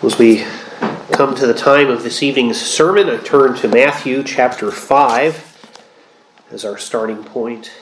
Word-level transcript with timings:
As 0.00 0.16
we 0.16 0.44
come 1.10 1.34
to 1.34 1.44
the 1.44 1.52
time 1.52 1.90
of 1.90 2.04
this 2.04 2.22
evening's 2.22 2.60
sermon, 2.60 3.10
I 3.10 3.16
turn 3.16 3.56
to 3.56 3.66
Matthew 3.66 4.22
chapter 4.22 4.70
5 4.70 5.72
as 6.52 6.64
our 6.64 6.78
starting 6.78 7.24
point 7.24 7.72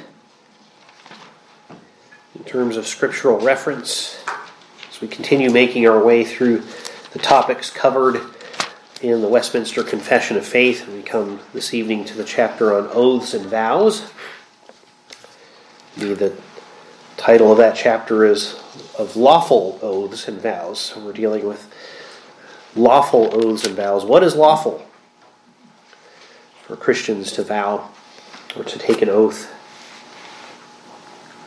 in 2.34 2.43
terms 2.45 2.79
of 2.79 2.87
scriptural 2.87 3.39
reference. 3.41 4.18
As 4.91 5.02
we 5.02 5.09
continue 5.09 5.50
making 5.50 5.87
our 5.87 6.02
way 6.02 6.25
through 6.25 6.62
the 7.12 7.18
topics 7.18 7.68
covered 7.68 8.23
in 9.03 9.21
the 9.21 9.29
Westminster 9.29 9.83
Confession 9.83 10.39
of 10.39 10.46
Faith, 10.46 10.89
we 10.89 11.03
come 11.03 11.41
this 11.53 11.75
evening 11.75 12.07
to 12.07 12.14
the 12.14 12.25
chapter 12.25 12.75
on 12.75 12.89
oaths 12.95 13.35
and 13.35 13.45
vows. 13.45 14.11
The 15.98 16.35
title 17.19 17.53
of 17.53 17.59
that 17.59 17.77
chapter 17.77 18.25
is 18.25 18.59
of 18.98 19.17
lawful 19.17 19.79
oaths 19.83 20.29
and 20.29 20.41
vows. 20.41 20.80
So 20.80 21.01
we're 21.01 21.12
dealing 21.12 21.46
with 21.46 21.71
lawful 22.76 23.30
oaths 23.32 23.64
and 23.64 23.75
vows. 23.75 24.04
What 24.04 24.22
is 24.22 24.36
lawful 24.36 24.86
for 26.62 26.76
Christians 26.76 27.32
to 27.32 27.43
vow 27.43 27.90
or 28.57 28.64
to 28.64 28.79
take 28.79 29.03
an 29.03 29.08
oath, 29.08 29.53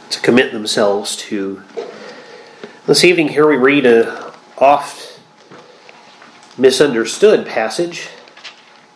to 0.10 0.22
commit 0.22 0.52
themselves 0.52 1.16
to? 1.18 1.64
This 2.86 3.04
evening, 3.04 3.30
here 3.30 3.48
we 3.48 3.56
read 3.56 3.86
a 3.86 4.34
oft 4.58 5.20
misunderstood 6.58 7.46
passage. 7.46 8.10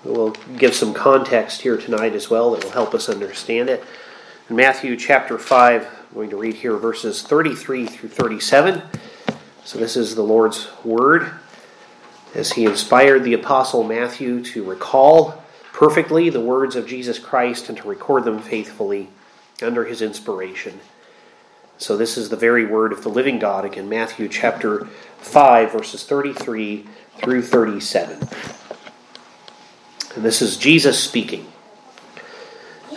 We'll 0.04 0.32
give 0.58 0.76
some 0.76 0.94
context 0.94 1.62
here 1.62 1.78
tonight 1.78 2.14
as 2.14 2.30
well 2.30 2.52
that 2.52 2.64
will 2.64 2.72
help 2.72 2.94
us 2.94 3.08
understand 3.08 3.70
it. 3.70 3.84
In 4.50 4.58
Matthew 4.58 4.98
chapter 4.98 5.38
5, 5.38 5.82
I'm 5.84 6.14
going 6.14 6.30
to 6.32 6.36
read 6.36 6.56
here 6.56 6.76
verses 6.76 7.22
33 7.22 7.86
through 7.86 8.10
37. 8.10 8.82
So, 9.64 9.80
this 9.80 9.96
is 9.96 10.16
the 10.16 10.24
Lord's 10.24 10.68
Word 10.84 11.32
as 12.34 12.54
he 12.54 12.66
inspired 12.66 13.24
the 13.24 13.34
Apostle 13.34 13.84
Matthew 13.84 14.44
to 14.44 14.64
recall 14.64 15.44
perfectly 15.72 16.30
the 16.30 16.40
words 16.40 16.76
of 16.76 16.88
Jesus 16.88 17.20
Christ 17.20 17.70
and 17.70 17.78
to 17.78 17.88
record 17.88 18.24
them 18.24 18.40
faithfully 18.40 19.10
under 19.62 19.86
his 19.86 20.02
inspiration. 20.02 20.80
So, 21.78 21.98
this 21.98 22.18
is 22.18 22.30
the 22.30 22.38
very 22.38 22.66
word 22.66 22.94
of 22.94 23.04
the 23.04 23.10
living 23.10 23.40
God. 23.40 23.66
Again, 23.66 23.90
Matthew 23.90 24.30
chapter 24.30 24.86
5, 25.18 25.72
verses 25.72 26.04
33 26.06 26.86
through 27.18 27.42
37. 27.42 28.28
And 30.16 30.24
this 30.24 30.42
is 30.42 30.58
Jesus 30.58 31.04
speaking. 31.04 31.48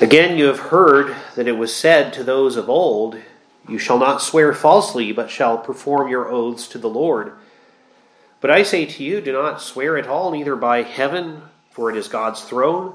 Again, 0.00 0.36
you 0.36 0.44
have 0.46 0.58
heard 0.58 1.16
that 1.36 1.48
it 1.48 1.56
was 1.56 1.74
said 1.74 2.12
to 2.12 2.22
those 2.22 2.56
of 2.56 2.68
old, 2.68 3.16
You 3.66 3.78
shall 3.78 3.98
not 3.98 4.20
swear 4.20 4.52
falsely, 4.52 5.11
but 5.11 5.30
shall 5.30 5.56
perform 5.56 6.08
your 6.08 6.28
oaths 6.28 6.68
to 6.68 6.78
the 6.78 6.89
Lord. 6.89 7.33
But 8.47 8.55
I 8.55 8.62
say 8.62 8.86
to 8.86 9.02
you, 9.02 9.20
do 9.20 9.33
not 9.33 9.61
swear 9.61 9.98
at 9.98 10.06
all, 10.06 10.30
neither 10.30 10.55
by 10.55 10.83
heaven, 10.83 11.42
for 11.72 11.91
it 11.91 11.97
is 11.97 12.06
God's 12.06 12.42
throne, 12.42 12.94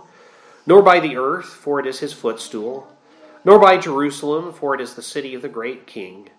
nor 0.65 0.81
by 0.81 1.01
the 1.01 1.17
earth, 1.17 1.47
for 1.47 1.77
it 1.77 1.85
is 1.85 1.99
his 1.99 2.13
footstool, 2.13 2.87
nor 3.43 3.59
by 3.59 3.77
Jerusalem, 3.77 4.53
for 4.53 4.73
it 4.73 4.79
is 4.79 4.93
the 4.93 5.01
city 5.01 5.33
of 5.33 5.41
the 5.41 5.49
great 5.49 5.85
king. 5.85 6.29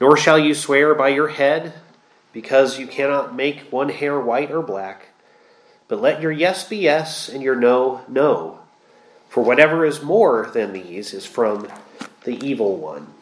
Nor 0.00 0.16
shall 0.16 0.38
you 0.38 0.54
swear 0.54 0.94
by 0.94 1.08
your 1.08 1.26
head, 1.26 1.72
because 2.32 2.78
you 2.78 2.86
cannot 2.86 3.34
make 3.34 3.72
one 3.72 3.88
hair 3.88 4.20
white 4.20 4.52
or 4.52 4.62
black. 4.62 5.08
But 5.88 6.00
let 6.00 6.22
your 6.22 6.30
yes 6.30 6.62
be 6.68 6.76
yes, 6.76 7.28
and 7.28 7.42
your 7.42 7.56
no, 7.56 8.02
no. 8.06 8.60
For 9.28 9.42
whatever 9.42 9.84
is 9.84 10.04
more 10.04 10.48
than 10.54 10.72
these 10.72 11.12
is 11.14 11.26
from 11.26 11.66
the 12.22 12.38
evil 12.46 12.76
one. 12.76 13.12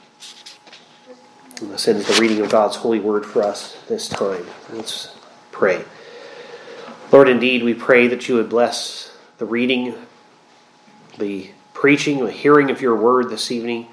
And 1.61 1.71
this 1.71 1.89
ends 1.89 2.07
the 2.07 2.21
reading 2.21 2.41
of 2.41 2.51
God's 2.51 2.77
holy 2.77 3.01
word 3.01 3.27
for 3.27 3.43
us 3.43 3.77
this 3.89 4.09
time. 4.09 4.47
Let's 4.73 5.15
pray. 5.51 5.85
Lord, 7.11 7.29
indeed, 7.29 7.63
we 7.63 7.75
pray 7.75 8.07
that 8.09 8.29
you 8.29 8.37
would 8.37 8.49
bless 8.49 9.17
the 9.39 9.47
reading, 9.47 9.95
the 11.19 11.51
preaching, 11.75 12.25
the 12.25 12.31
hearing 12.31 12.71
of 12.71 12.81
your 12.81 12.97
word 12.97 13.31
this 13.31 13.51
evening. 13.51 13.89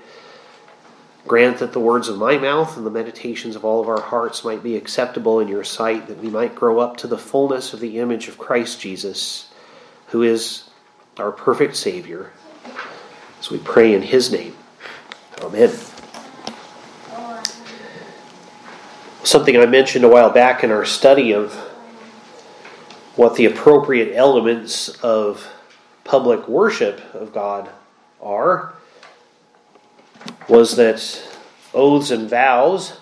Grant 1.28 1.58
that 1.58 1.74
the 1.74 1.80
words 1.80 2.08
of 2.08 2.18
my 2.18 2.38
mouth 2.38 2.78
and 2.78 2.86
the 2.86 2.92
meditations 2.92 3.56
of 3.56 3.66
all 3.66 3.82
of 3.82 3.90
our 3.90 4.02
hearts 4.02 4.44
might 4.44 4.62
be 4.62 4.76
acceptable 4.76 5.40
in 5.40 5.48
your 5.48 5.64
sight, 5.64 6.08
that 6.08 6.20
we 6.20 6.30
might 6.30 6.54
grow 6.54 6.80
up 6.80 6.98
to 6.98 7.08
the 7.08 7.18
fullness 7.18 7.74
of 7.74 7.80
the 7.80 8.00
image 8.00 8.28
of 8.28 8.38
Christ 8.38 8.80
Jesus, 8.80 9.52
who 10.08 10.22
is 10.22 10.70
our 11.18 11.32
perfect 11.32 11.76
Savior. 11.76 12.32
As 13.40 13.50
we 13.50 13.58
pray 13.58 13.94
in 13.94 14.04
his 14.04 14.32
name. 14.32 14.56
Amen. 15.42 15.72
Something 19.26 19.58
I 19.58 19.66
mentioned 19.66 20.06
a 20.06 20.10
while 20.10 20.30
back 20.30 20.64
in 20.64 20.72
our 20.72 20.86
study 20.86 21.34
of 21.34 21.54
what 23.16 23.36
the 23.36 23.46
appropriate 23.46 24.16
elements 24.16 24.90
of 25.02 25.48
public 26.04 26.48
worship 26.48 27.02
of 27.14 27.34
God 27.34 27.70
are 28.22 28.74
was 30.48 30.76
that 30.76 31.28
oaths 31.74 32.12
and 32.12 32.30
vows 32.30 33.00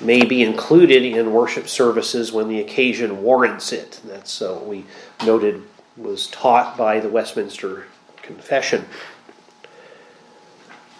may 0.00 0.24
be 0.24 0.42
included 0.42 1.04
in 1.04 1.32
worship 1.32 1.68
services 1.68 2.32
when 2.32 2.48
the 2.48 2.60
occasion 2.60 3.22
warrants 3.22 3.72
it. 3.72 4.00
That's 4.04 4.42
uh, 4.42 4.54
what 4.54 4.66
we 4.66 4.84
noted 5.24 5.62
was 5.96 6.26
taught 6.28 6.76
by 6.76 6.98
the 7.00 7.08
Westminster 7.08 7.86
Confession. 8.22 8.86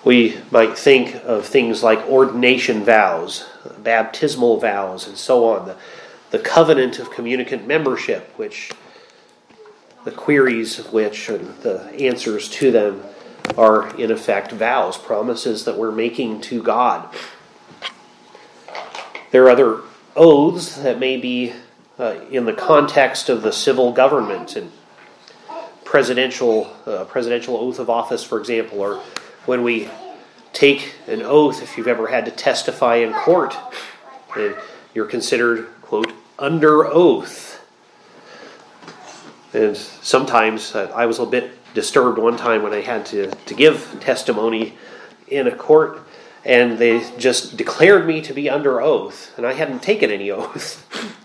We 0.04 0.38
might 0.50 0.76
think 0.76 1.15
of 1.25 1.47
things 1.47 1.82
like 1.82 2.00
ordination 2.06 2.84
vows, 2.84 3.47
baptismal 3.78 4.59
vows, 4.59 5.09
and 5.09 5.16
so 5.16 5.47
on, 5.47 5.66
the, 5.66 5.76
the 6.31 6.38
covenant 6.38 6.98
of 6.98 7.10
communicant 7.10 7.66
membership, 7.66 8.31
which 8.37 8.70
the 10.04 10.10
queries 10.10 10.78
of 10.78 10.92
which 10.92 11.31
and 11.31 11.48
the 11.62 11.91
answers 11.98 12.50
to 12.50 12.70
them 12.70 13.03
are 13.56 13.97
in 13.97 14.10
effect 14.10 14.53
vows, 14.53 14.98
promises 14.98 15.65
that 15.65 15.78
we're 15.78 15.92
making 15.92 16.42
to 16.42 16.62
God. 16.62 17.09
There 19.31 19.44
are 19.44 19.50
other 19.50 19.81
oaths 20.15 20.76
that 20.76 20.98
may 20.98 21.16
be 21.16 21.54
uh, 21.98 22.16
in 22.31 22.44
the 22.44 22.53
context 22.53 23.28
of 23.28 23.42
the 23.42 23.53
civil 23.53 23.92
government 23.92 24.56
and 24.56 24.71
presidential 25.84 26.76
uh, 26.86 27.04
presidential 27.04 27.56
oath 27.56 27.78
of 27.78 27.88
office, 27.88 28.22
for 28.25 28.38
example, 28.38 28.81
or 28.81 29.00
when 29.47 29.62
we 29.62 29.88
take 30.53 30.94
an 31.06 31.22
oath 31.22 31.62
if 31.62 31.77
you've 31.77 31.88
ever 31.88 32.06
had 32.06 32.25
to 32.25 32.31
testify 32.31 32.97
in 32.97 33.12
court. 33.12 33.56
You're 34.94 35.06
considered, 35.06 35.69
quote, 35.82 36.12
under 36.38 36.87
oath. 36.87 37.60
And 39.53 39.77
sometimes 39.77 40.75
I 40.75 41.06
was 41.06 41.19
a 41.19 41.27
bit 41.27 41.53
disturbed 41.75 42.19
one 42.19 42.37
time 42.37 42.62
when 42.62 42.72
I 42.72 42.81
had 42.81 43.04
to, 43.06 43.31
to 43.31 43.54
give 43.54 43.97
testimony 44.00 44.75
in 45.28 45.47
a 45.47 45.54
court, 45.54 46.00
and 46.44 46.78
they 46.78 47.04
just 47.19 47.56
declared 47.56 48.06
me 48.06 48.21
to 48.22 48.33
be 48.33 48.49
under 48.49 48.81
oath, 48.81 49.37
and 49.37 49.47
I 49.47 49.54
hadn't 49.54 49.83
taken 49.83 50.10
any 50.10 50.31
oath. 50.31 50.81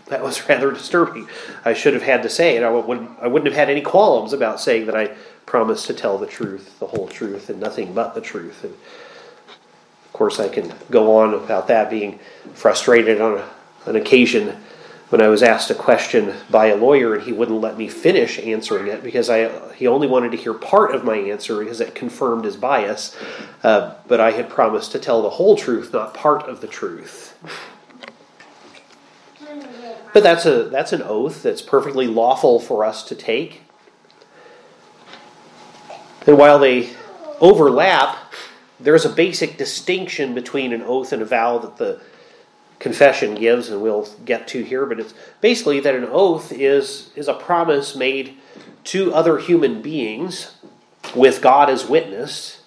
that 0.08 0.24
was 0.24 0.48
rather 0.50 0.72
disturbing. 0.72 1.28
I 1.64 1.74
should 1.74 1.94
have 1.94 2.04
had 2.04 2.24
to 2.24 2.30
say 2.30 2.58
it. 2.58 2.64
I 2.64 2.70
wouldn't, 2.70 3.12
I 3.22 3.28
wouldn't 3.28 3.52
have 3.52 3.58
had 3.58 3.70
any 3.70 3.82
qualms 3.82 4.34
about 4.34 4.60
saying 4.60 4.88
that 4.88 4.96
I 4.96 5.16
promised 5.50 5.88
to 5.88 5.94
tell 5.96 6.20
the 6.20 6.28
truth, 6.28 6.78
the 6.78 6.86
whole 6.86 7.08
truth, 7.08 7.50
and 7.50 7.60
nothing 7.60 7.92
but 7.92 8.14
the 8.14 8.22
truth. 8.22 8.64
And 8.64 8.74
of 8.74 10.14
course, 10.14 10.40
I 10.40 10.48
can 10.48 10.72
go 10.92 11.18
on 11.18 11.34
about 11.34 11.68
that 11.70 11.90
being 11.90 12.20
frustrated 12.54 13.20
on 13.20 13.44
an 13.88 13.96
occasion 13.96 14.58
when 15.10 15.22
I 15.22 15.28
was 15.28 15.42
asked 15.42 15.72
a 15.72 15.76
question 15.76 16.36
by 16.52 16.68
a 16.68 16.76
lawyer 16.76 17.16
and 17.16 17.24
he 17.24 17.34
wouldn't 17.34 17.60
let 17.60 17.80
me 17.80 17.88
finish 17.88 18.38
answering 18.38 18.90
it 18.90 19.04
because 19.04 19.28
I 19.28 19.74
he 19.74 19.88
only 19.88 20.06
wanted 20.06 20.30
to 20.34 20.38
hear 20.38 20.54
part 20.54 20.94
of 20.94 21.04
my 21.04 21.18
answer 21.18 21.58
because 21.58 21.82
it 21.82 21.96
confirmed 21.96 22.46
his 22.46 22.56
bias. 22.56 23.18
Uh, 23.64 23.96
but 24.08 24.20
I 24.20 24.32
had 24.32 24.52
promised 24.52 24.92
to 24.92 25.00
tell 25.00 25.24
the 25.24 25.32
whole 25.32 25.58
truth, 25.58 25.92
not 25.92 26.14
part 26.14 26.44
of 26.44 26.62
the 26.62 26.68
truth. 26.68 27.36
But 30.14 30.22
that's 30.22 30.46
a 30.46 30.66
that's 30.66 30.94
an 30.94 31.02
oath 31.02 31.42
that's 31.42 31.64
perfectly 31.64 32.06
lawful 32.06 32.60
for 32.60 32.86
us 32.86 33.04
to 33.06 33.16
take. 33.16 33.64
And 36.28 36.38
while 36.38 36.60
they 36.60 36.92
overlap, 37.40 38.18
there's 38.80 39.06
a 39.06 39.10
basic 39.10 39.58
distinction 39.58 40.34
between 40.34 40.74
an 40.74 40.82
oath 40.82 41.12
and 41.12 41.22
a 41.22 41.26
vow 41.26 41.58
that 41.60 41.78
the 41.78 42.02
confession 42.80 43.36
gives, 43.36 43.70
and 43.70 43.82
we'll 43.82 44.08
get 44.24 44.48
to 44.48 44.64
here, 44.64 44.86
but 44.86 45.00
it's 45.00 45.14
basically 45.42 45.80
that 45.82 45.96
an 45.96 46.06
oath 46.06 46.52
is, 46.52 47.12
is 47.16 47.28
a 47.28 47.34
promise 47.34 47.96
made 47.96 48.38
to 48.86 49.14
other 49.14 49.38
human 49.38 49.82
beings 49.82 50.56
with 51.16 51.42
God 51.42 51.70
as 51.70 51.86
witness, 51.86 52.64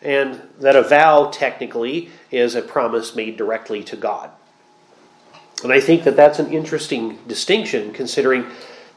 and 0.00 0.40
that 0.60 0.76
a 0.76 0.82
vow 0.82 1.30
technically 1.30 2.10
is 2.30 2.54
a 2.54 2.62
promise 2.62 3.14
made 3.14 3.36
directly 3.36 3.82
to 3.84 3.96
God. 3.96 4.30
And 5.62 5.72
I 5.72 5.80
think 5.80 6.04
that 6.04 6.16
that's 6.16 6.38
an 6.38 6.52
interesting 6.52 7.18
distinction 7.26 7.92
considering 7.92 8.46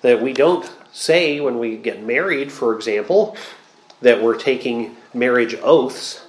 that 0.02 0.22
we 0.22 0.34
don't 0.34 0.70
say 0.92 1.40
when 1.40 1.60
we 1.60 1.78
get 1.78 2.04
married, 2.04 2.52
for 2.52 2.76
example, 2.76 3.38
that 4.02 4.22
we're 4.22 4.38
taking 4.38 4.96
marriage 5.14 5.56
oaths. 5.62 6.24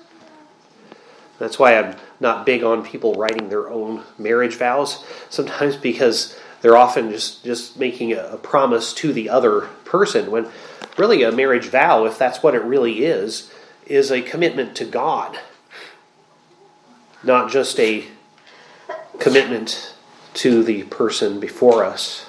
That's 1.38 1.58
why 1.58 1.78
I'm 1.78 1.96
not 2.20 2.46
big 2.46 2.62
on 2.64 2.84
people 2.84 3.14
writing 3.14 3.48
their 3.48 3.68
own 3.68 4.02
marriage 4.18 4.56
vows. 4.56 5.04
Sometimes 5.28 5.76
because 5.76 6.38
they're 6.60 6.76
often 6.76 7.10
just, 7.10 7.44
just 7.44 7.78
making 7.78 8.12
a, 8.12 8.22
a 8.32 8.36
promise 8.36 8.92
to 8.94 9.12
the 9.12 9.28
other 9.28 9.62
person 9.84 10.30
when 10.30 10.48
really 10.96 11.22
a 11.22 11.30
marriage 11.30 11.66
vow, 11.66 12.04
if 12.04 12.18
that's 12.18 12.42
what 12.42 12.54
it 12.54 12.62
really 12.62 13.04
is, 13.04 13.52
is 13.86 14.10
a 14.10 14.20
commitment 14.20 14.74
to 14.76 14.84
God, 14.84 15.38
not 17.22 17.50
just 17.50 17.78
a 17.78 18.04
commitment 19.18 19.94
to 20.34 20.62
the 20.62 20.84
person 20.84 21.40
before 21.40 21.84
us. 21.84 22.27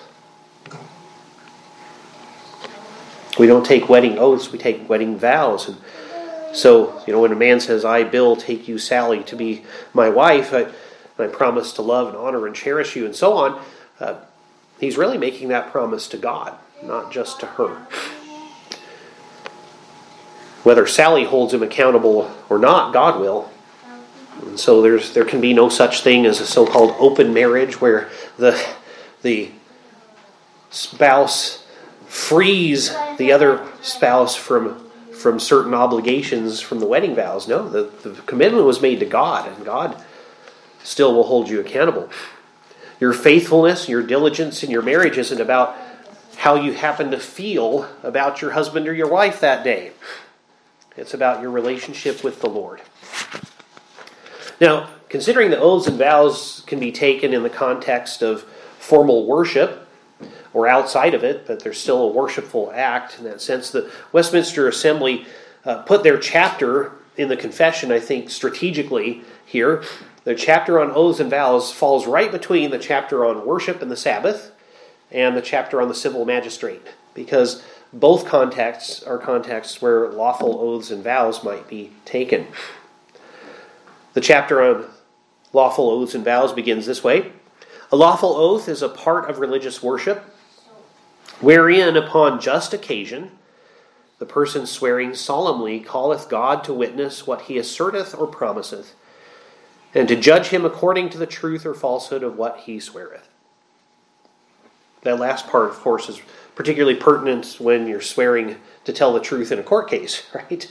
We 3.39 3.47
don't 3.47 3.65
take 3.65 3.87
wedding 3.87 4.19
oaths, 4.19 4.51
we 4.51 4.59
take 4.59 4.89
wedding 4.89 5.17
vows. 5.17 5.69
And 5.69 5.77
so, 6.53 7.01
you 7.07 7.13
know, 7.13 7.21
when 7.21 7.31
a 7.31 7.35
man 7.35 7.59
says, 7.59 7.85
I, 7.85 8.03
Bill, 8.03 8.35
take 8.35 8.67
you, 8.67 8.77
Sally, 8.77 9.23
to 9.23 9.35
be 9.35 9.63
my 9.93 10.09
wife, 10.09 10.53
I, 10.53 10.67
I 11.17 11.27
promise 11.27 11.73
to 11.73 11.81
love 11.81 12.09
and 12.09 12.17
honor 12.17 12.45
and 12.45 12.55
cherish 12.55 12.95
you, 12.95 13.05
and 13.05 13.15
so 13.15 13.33
on, 13.33 13.61
uh, 13.99 14.15
he's 14.79 14.97
really 14.97 15.17
making 15.17 15.47
that 15.49 15.71
promise 15.71 16.07
to 16.09 16.17
God, 16.17 16.53
not 16.83 17.11
just 17.11 17.39
to 17.39 17.45
her. 17.45 17.87
Whether 20.63 20.85
Sally 20.85 21.23
holds 21.23 21.53
him 21.53 21.63
accountable 21.63 22.29
or 22.49 22.59
not, 22.59 22.91
God 22.91 23.21
will. 23.21 23.49
And 24.41 24.59
so 24.59 24.81
there's 24.81 25.13
there 25.13 25.25
can 25.25 25.39
be 25.39 25.53
no 25.53 25.69
such 25.69 26.01
thing 26.01 26.25
as 26.25 26.41
a 26.41 26.45
so-called 26.45 26.95
open 26.99 27.33
marriage 27.33 27.79
where 27.79 28.09
the 28.37 28.61
the 29.21 29.51
spouse 30.69 31.58
frees 32.09 32.93
the 33.17 33.31
other 33.31 33.65
spouse 33.81 34.35
from 34.35 34.85
from 35.19 35.37
certain 35.37 35.73
obligations 35.73 36.61
from 36.61 36.79
the 36.79 36.85
wedding 36.85 37.13
vows. 37.13 37.45
No, 37.45 37.67
the, 37.67 37.83
the 38.07 38.21
commitment 38.21 38.63
was 38.63 38.81
made 38.81 39.01
to 39.01 39.05
God, 39.05 39.51
and 39.51 39.65
God 39.65 40.01
still 40.81 41.13
will 41.13 41.25
hold 41.25 41.49
you 41.49 41.59
accountable. 41.59 42.09
Your 43.01 43.11
faithfulness, 43.11 43.89
your 43.89 44.01
diligence 44.01 44.63
in 44.63 44.71
your 44.71 44.81
marriage 44.81 45.17
isn't 45.17 45.41
about 45.41 45.75
how 46.37 46.55
you 46.55 46.71
happen 46.71 47.11
to 47.11 47.19
feel 47.19 47.85
about 48.01 48.41
your 48.41 48.51
husband 48.51 48.87
or 48.87 48.93
your 48.93 49.09
wife 49.09 49.41
that 49.41 49.61
day. 49.61 49.91
It's 50.95 51.13
about 51.13 51.41
your 51.41 51.51
relationship 51.51 52.23
with 52.23 52.39
the 52.39 52.49
Lord. 52.49 52.81
Now, 54.61 54.89
considering 55.09 55.51
the 55.51 55.59
oaths 55.59 55.87
and 55.87 55.97
vows 55.97 56.63
can 56.65 56.79
be 56.79 56.93
taken 56.93 57.33
in 57.33 57.43
the 57.43 57.49
context 57.49 58.21
of 58.21 58.43
formal 58.79 59.25
worship 59.25 59.88
or 60.53 60.67
outside 60.67 61.13
of 61.13 61.23
it, 61.23 61.45
but 61.45 61.59
they're 61.59 61.73
still 61.73 62.01
a 62.01 62.11
worshipful 62.11 62.71
act 62.73 63.19
in 63.19 63.25
that 63.25 63.41
sense, 63.41 63.69
the 63.69 63.91
Westminster 64.11 64.67
Assembly 64.67 65.25
uh, 65.65 65.81
put 65.83 66.03
their 66.03 66.17
chapter 66.17 66.93
in 67.17 67.29
the 67.29 67.37
confession, 67.37 67.91
I 67.91 67.99
think, 67.99 68.29
strategically 68.29 69.21
here. 69.45 69.83
The 70.23 70.35
chapter 70.35 70.79
on 70.79 70.91
oaths 70.91 71.19
and 71.19 71.29
vows 71.29 71.71
falls 71.71 72.07
right 72.07 72.31
between 72.31 72.71
the 72.71 72.79
chapter 72.79 73.25
on 73.25 73.45
worship 73.45 73.81
and 73.81 73.91
the 73.91 73.97
Sabbath 73.97 74.51
and 75.11 75.35
the 75.35 75.41
chapter 75.41 75.81
on 75.81 75.87
the 75.87 75.95
civil 75.95 76.25
magistrate, 76.25 76.81
because 77.13 77.63
both 77.91 78.25
contexts 78.25 79.03
are 79.03 79.17
contexts 79.17 79.81
where 79.81 80.09
lawful 80.09 80.59
oaths 80.59 80.91
and 80.91 81.03
vows 81.03 81.43
might 81.43 81.67
be 81.67 81.91
taken. 82.05 82.47
The 84.13 84.21
chapter 84.21 84.61
on 84.61 84.85
lawful 85.51 85.89
oaths 85.89 86.15
and 86.15 86.23
vows 86.23 86.53
begins 86.53 86.85
this 86.85 87.03
way 87.03 87.31
A 87.91 87.95
lawful 87.95 88.35
oath 88.35 88.69
is 88.69 88.81
a 88.81 88.89
part 88.89 89.29
of 89.29 89.39
religious 89.39 89.81
worship, 89.81 90.23
wherein, 91.41 91.95
upon 91.95 92.39
just 92.39 92.73
occasion, 92.73 93.31
the 94.19 94.25
person 94.25 94.65
swearing 94.65 95.15
solemnly 95.15 95.79
calleth 95.79 96.29
God 96.29 96.63
to 96.65 96.73
witness 96.73 97.25
what 97.25 97.43
he 97.43 97.55
asserteth 97.55 98.17
or 98.19 98.27
promiseth, 98.27 98.93
and 99.93 100.07
to 100.07 100.15
judge 100.15 100.47
him 100.47 100.65
according 100.65 101.09
to 101.09 101.17
the 101.17 101.25
truth 101.25 101.65
or 101.65 101.73
falsehood 101.73 102.23
of 102.23 102.37
what 102.37 102.61
he 102.61 102.79
sweareth. 102.79 103.29
That 105.03 105.19
last 105.19 105.47
part, 105.47 105.69
of 105.69 105.77
course, 105.77 106.09
is 106.09 106.21
particularly 106.55 106.99
pertinent 106.99 107.55
when 107.59 107.87
you're 107.87 108.01
swearing 108.01 108.57
to 108.83 108.91
tell 108.91 109.13
the 109.13 109.21
truth 109.21 109.51
in 109.51 109.59
a 109.59 109.63
court 109.63 109.89
case, 109.89 110.27
right? 110.33 110.69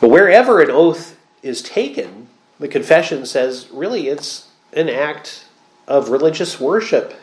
But 0.00 0.08
wherever 0.08 0.60
an 0.60 0.70
oath 0.70 1.18
is 1.42 1.62
taken, 1.62 2.28
the 2.58 2.68
confession 2.68 3.26
says 3.26 3.68
really 3.70 4.08
it's 4.08 4.48
an 4.72 4.88
act 4.88 5.44
of 5.86 6.08
religious 6.08 6.58
worship. 6.58 7.14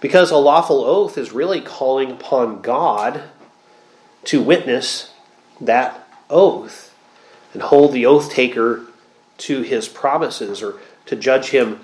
Because 0.00 0.30
a 0.30 0.36
lawful 0.36 0.84
oath 0.84 1.18
is 1.18 1.32
really 1.32 1.60
calling 1.60 2.10
upon 2.10 2.62
God 2.62 3.22
to 4.24 4.42
witness 4.42 5.12
that 5.60 6.08
oath 6.28 6.94
and 7.52 7.62
hold 7.62 7.92
the 7.92 8.06
oath 8.06 8.30
taker 8.30 8.86
to 9.38 9.62
his 9.62 9.88
promises 9.88 10.62
or 10.62 10.78
to 11.06 11.16
judge 11.16 11.50
him 11.50 11.80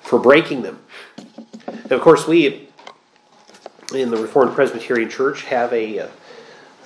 for 0.00 0.18
breaking 0.18 0.62
them. 0.62 0.80
Of 1.90 2.00
course, 2.00 2.26
we 2.26 2.68
in 3.94 4.10
the 4.10 4.16
Reformed 4.16 4.54
Presbyterian 4.54 5.10
Church 5.10 5.44
have 5.44 5.72
a, 5.72 6.08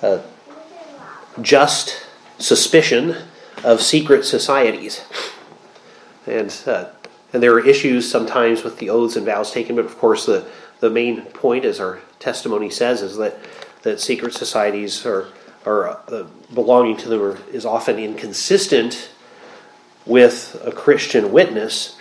a 0.01 0.21
just 1.41 2.05
suspicion 2.37 3.15
of 3.63 3.81
secret 3.81 4.25
societies. 4.25 5.03
And, 6.25 6.55
uh, 6.65 6.89
and 7.33 7.43
there 7.43 7.53
are 7.53 7.65
issues 7.65 8.09
sometimes 8.09 8.63
with 8.63 8.79
the 8.79 8.89
oaths 8.89 9.15
and 9.15 9.25
vows 9.25 9.51
taken, 9.51 9.75
but 9.75 9.85
of 9.85 9.97
course, 9.97 10.25
the, 10.25 10.47
the 10.79 10.89
main 10.89 11.23
point, 11.23 11.65
as 11.65 11.79
our 11.79 11.99
testimony 12.19 12.69
says, 12.69 13.01
is 13.01 13.17
that, 13.17 13.37
that 13.83 13.99
secret 13.99 14.33
societies 14.33 15.05
are, 15.05 15.27
are 15.65 15.89
uh, 15.89 16.25
belonging 16.53 16.95
to 16.97 17.09
them 17.09 17.21
are, 17.21 17.37
is 17.51 17.65
often 17.65 17.99
inconsistent 17.99 19.09
with 20.05 20.59
a 20.63 20.71
Christian 20.71 21.31
witness. 21.31 21.97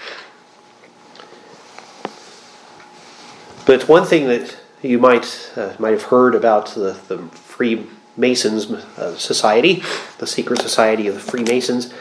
But 3.67 3.88
one 3.88 4.05
thing 4.05 4.29
that 4.29 4.56
you 4.81 5.00
might 5.00 5.50
uh, 5.56 5.75
might 5.81 5.90
have 5.90 6.05
heard 6.05 6.37
about 6.37 6.69
the, 6.69 6.96
the 7.08 7.19
free 7.34 7.87
Masons 8.17 8.70
uh, 8.70 9.17
Society, 9.17 9.82
the 10.19 10.26
secret 10.26 10.61
society 10.61 11.08
of 11.08 11.14
the 11.14 11.20
Freemasons, 11.20 11.93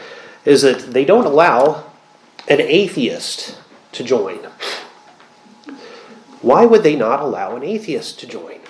is 0.44 0.62
that 0.62 0.92
they 0.92 1.04
don't 1.04 1.26
allow 1.26 1.90
an 2.48 2.60
atheist 2.60 3.58
to 3.92 4.04
join. 4.04 4.38
Why 6.42 6.64
would 6.64 6.82
they 6.82 6.96
not 6.96 7.20
allow 7.20 7.56
an 7.56 7.64
atheist 7.64 8.20
to 8.20 8.26
join? 8.26 8.60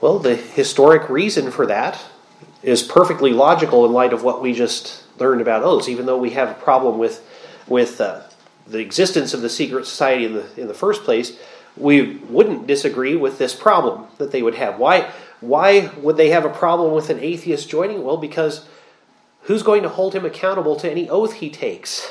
Well, 0.00 0.18
the 0.18 0.34
historic 0.34 1.10
reason 1.10 1.50
for 1.50 1.66
that 1.66 2.02
is 2.62 2.82
perfectly 2.82 3.32
logical 3.32 3.84
in 3.84 3.92
light 3.92 4.12
of 4.12 4.22
what 4.22 4.40
we 4.40 4.54
just 4.54 5.04
learned 5.18 5.40
about 5.40 5.62
oaths. 5.62 5.88
Even 5.88 6.06
though 6.06 6.18
we 6.18 6.30
have 6.30 6.48
a 6.48 6.54
problem 6.54 6.98
with 6.98 7.26
with 7.66 8.00
uh, 8.00 8.22
the 8.66 8.78
existence 8.78 9.34
of 9.34 9.42
the 9.42 9.50
secret 9.50 9.86
society 9.86 10.24
in 10.24 10.34
the 10.34 10.60
in 10.60 10.68
the 10.68 10.74
first 10.74 11.04
place, 11.04 11.38
we 11.76 12.16
wouldn't 12.28 12.66
disagree 12.66 13.16
with 13.16 13.38
this 13.38 13.54
problem 13.54 14.06
that 14.18 14.32
they 14.32 14.42
would 14.42 14.54
have. 14.54 14.78
Why 14.78 15.10
why 15.40 15.90
would 15.98 16.16
they 16.16 16.30
have 16.30 16.44
a 16.44 16.50
problem 16.50 16.92
with 16.92 17.10
an 17.10 17.18
atheist 17.20 17.68
joining? 17.68 18.04
Well, 18.04 18.16
because 18.16 18.66
who's 19.42 19.62
going 19.62 19.82
to 19.82 19.88
hold 19.88 20.14
him 20.14 20.24
accountable 20.24 20.76
to 20.76 20.90
any 20.90 21.08
oath 21.08 21.34
he 21.34 21.50
takes? 21.50 22.10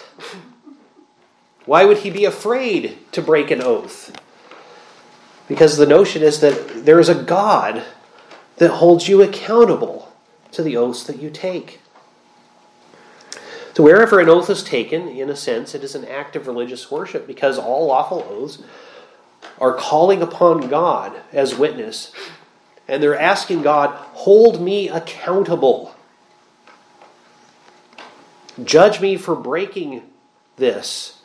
Why 1.69 1.85
would 1.85 1.99
he 1.99 2.09
be 2.09 2.25
afraid 2.25 2.97
to 3.11 3.21
break 3.21 3.51
an 3.51 3.61
oath? 3.61 4.19
Because 5.47 5.77
the 5.77 5.85
notion 5.85 6.23
is 6.23 6.39
that 6.39 6.83
there 6.83 6.99
is 6.99 7.09
a 7.09 7.23
God 7.23 7.83
that 8.55 8.71
holds 8.71 9.07
you 9.07 9.21
accountable 9.21 10.11
to 10.51 10.63
the 10.63 10.75
oaths 10.75 11.03
that 11.03 11.21
you 11.21 11.29
take. 11.29 11.79
So, 13.75 13.83
wherever 13.83 14.19
an 14.19 14.29
oath 14.29 14.49
is 14.49 14.63
taken, 14.63 15.09
in 15.09 15.29
a 15.29 15.35
sense, 15.35 15.75
it 15.75 15.83
is 15.83 15.93
an 15.93 16.05
act 16.05 16.35
of 16.35 16.47
religious 16.47 16.89
worship 16.89 17.27
because 17.27 17.59
all 17.59 17.85
lawful 17.85 18.25
oaths 18.27 18.63
are 19.59 19.73
calling 19.73 20.23
upon 20.23 20.69
God 20.69 21.21
as 21.31 21.55
witness 21.55 22.11
and 22.87 23.03
they're 23.03 23.19
asking 23.19 23.61
God, 23.61 23.91
hold 23.91 24.59
me 24.59 24.89
accountable. 24.89 25.93
Judge 28.63 28.99
me 28.99 29.17
for 29.17 29.35
breaking 29.35 30.01
this. 30.55 31.18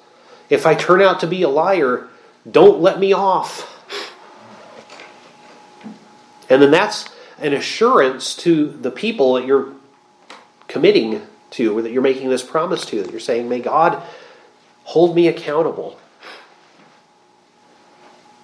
If 0.50 0.66
I 0.66 0.74
turn 0.74 1.00
out 1.00 1.20
to 1.20 1.26
be 1.26 1.42
a 1.42 1.48
liar, 1.48 2.08
don't 2.50 2.80
let 2.80 2.98
me 2.98 3.12
off. 3.12 3.70
And 6.50 6.60
then 6.60 6.70
that's 6.70 7.08
an 7.38 7.54
assurance 7.54 8.34
to 8.36 8.68
the 8.68 8.90
people 8.90 9.34
that 9.34 9.46
you're 9.46 9.72
committing 10.68 11.22
to, 11.50 11.76
or 11.76 11.82
that 11.82 11.92
you're 11.92 12.02
making 12.02 12.28
this 12.28 12.42
promise 12.42 12.84
to, 12.86 13.02
that 13.02 13.10
you're 13.10 13.20
saying, 13.20 13.48
May 13.48 13.60
God 13.60 14.02
hold 14.84 15.14
me 15.14 15.28
accountable. 15.28 15.98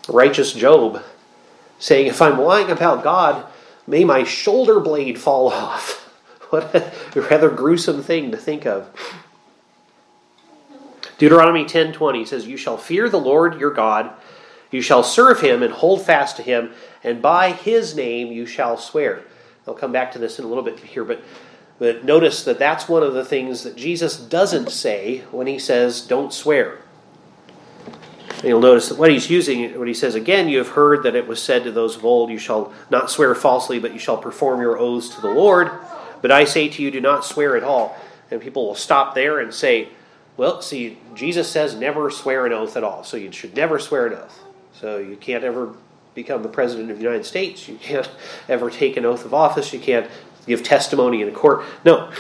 Righteous 0.09 0.53
Job 0.53 1.03
saying, 1.79 2.07
If 2.07 2.23
I'm 2.23 2.41
lying 2.41 2.71
about 2.71 3.05
God, 3.05 3.47
may 3.87 4.05
my 4.05 4.25
shoulder 4.25 4.81
blade 4.81 5.19
fall 5.19 5.49
off. 5.49 5.99
What 6.51 6.75
a 6.75 7.21
rather 7.21 7.49
gruesome 7.49 8.03
thing 8.03 8.33
to 8.33 8.37
think 8.37 8.67
of. 8.67 8.91
Deuteronomy 11.21 11.65
10:20 11.65 12.25
says, 12.25 12.49
"You 12.49 12.57
shall 12.57 12.77
fear 12.77 13.09
the 13.09 13.21
Lord 13.21 13.61
your 13.61 13.71
God, 13.71 14.11
you 14.73 14.83
shall 14.83 15.05
serve 15.05 15.41
him 15.41 15.63
and 15.63 15.73
hold 15.73 16.03
fast 16.03 16.37
to 16.39 16.43
him, 16.43 16.73
and 17.05 17.23
by 17.23 17.53
his 17.53 17.95
name 17.95 18.33
you 18.33 18.45
shall 18.45 18.77
swear." 18.77 19.21
I'll 19.69 19.75
come 19.75 19.93
back 19.93 20.11
to 20.13 20.19
this 20.19 20.41
in 20.41 20.45
a 20.45 20.49
little 20.49 20.65
bit 20.65 20.81
here, 20.81 21.05
but 21.05 21.21
But 21.81 22.05
notice 22.05 22.45
that 22.45 22.59
that's 22.59 22.91
one 22.91 23.03
of 23.03 23.15
the 23.15 23.25
things 23.25 23.65
that 23.65 23.75
Jesus 23.75 24.19
doesn't 24.19 24.69
say 24.69 25.23
when 25.31 25.47
he 25.47 25.59
says, 25.59 26.03
don't 26.03 26.31
swear. 26.31 26.77
And 28.37 28.45
you'll 28.45 28.61
notice 28.61 28.91
that 28.91 28.99
what 28.99 29.11
he's 29.11 29.31
using, 29.31 29.79
when 29.79 29.89
he 29.89 29.95
says, 29.95 30.15
again, 30.15 30.51
you 30.51 30.59
have 30.59 30.69
heard 30.69 31.03
that 31.05 31.17
it 31.17 31.27
was 31.27 31.43
said 31.43 31.65
to 31.65 31.73
those 31.73 31.97
of 31.97 32.05
old, 32.05 32.29
you 32.29 32.37
shall 32.39 32.75
not 32.91 33.11
swear 33.11 33.35
falsely, 33.35 33.79
but 33.79 33.95
you 33.95 33.99
shall 33.99 34.19
perform 34.19 34.61
your 34.61 34.79
oaths 34.79 35.09
to 35.15 35.23
the 35.23 35.31
Lord. 35.31 35.71
But 36.21 36.31
I 36.31 36.45
say 36.45 36.69
to 36.69 36.83
you, 36.83 36.91
do 36.91 37.01
not 37.01 37.25
swear 37.25 37.57
at 37.57 37.65
all. 37.65 37.97
And 38.31 38.43
people 38.43 38.67
will 38.67 38.75
stop 38.75 39.15
there 39.15 39.41
and 39.41 39.53
say, 39.53 39.89
well, 40.41 40.63
see, 40.63 40.97
Jesus 41.15 41.51
says 41.51 41.75
never 41.75 42.11
swear 42.11 42.47
an 42.47 42.55
oath 42.55 42.75
at 42.75 42.83
all. 42.83 43.05
So 43.05 43.19
you 43.19 43.31
should 43.31 43.55
never 43.55 43.79
swear 43.79 44.07
an 44.07 44.15
oath. 44.15 44.43
So 44.73 44.97
you 44.97 45.17
can't 45.17 45.45
ever 45.45 45.75
become 46.15 46.43
the 46.43 46.49
president 46.49 46.91
of 46.91 46.97
the 46.97 47.03
United 47.03 47.27
States. 47.27 47.69
You 47.69 47.77
can't 47.77 48.11
ever 48.49 48.71
take 48.71 48.97
an 48.97 49.05
oath 49.05 49.27
of 49.27 49.35
office. 49.35 49.75
You 49.75 49.81
can't 49.81 50.11
give 50.47 50.63
testimony 50.63 51.21
in 51.21 51.29
a 51.29 51.31
court. 51.31 51.63
No, 51.85 52.11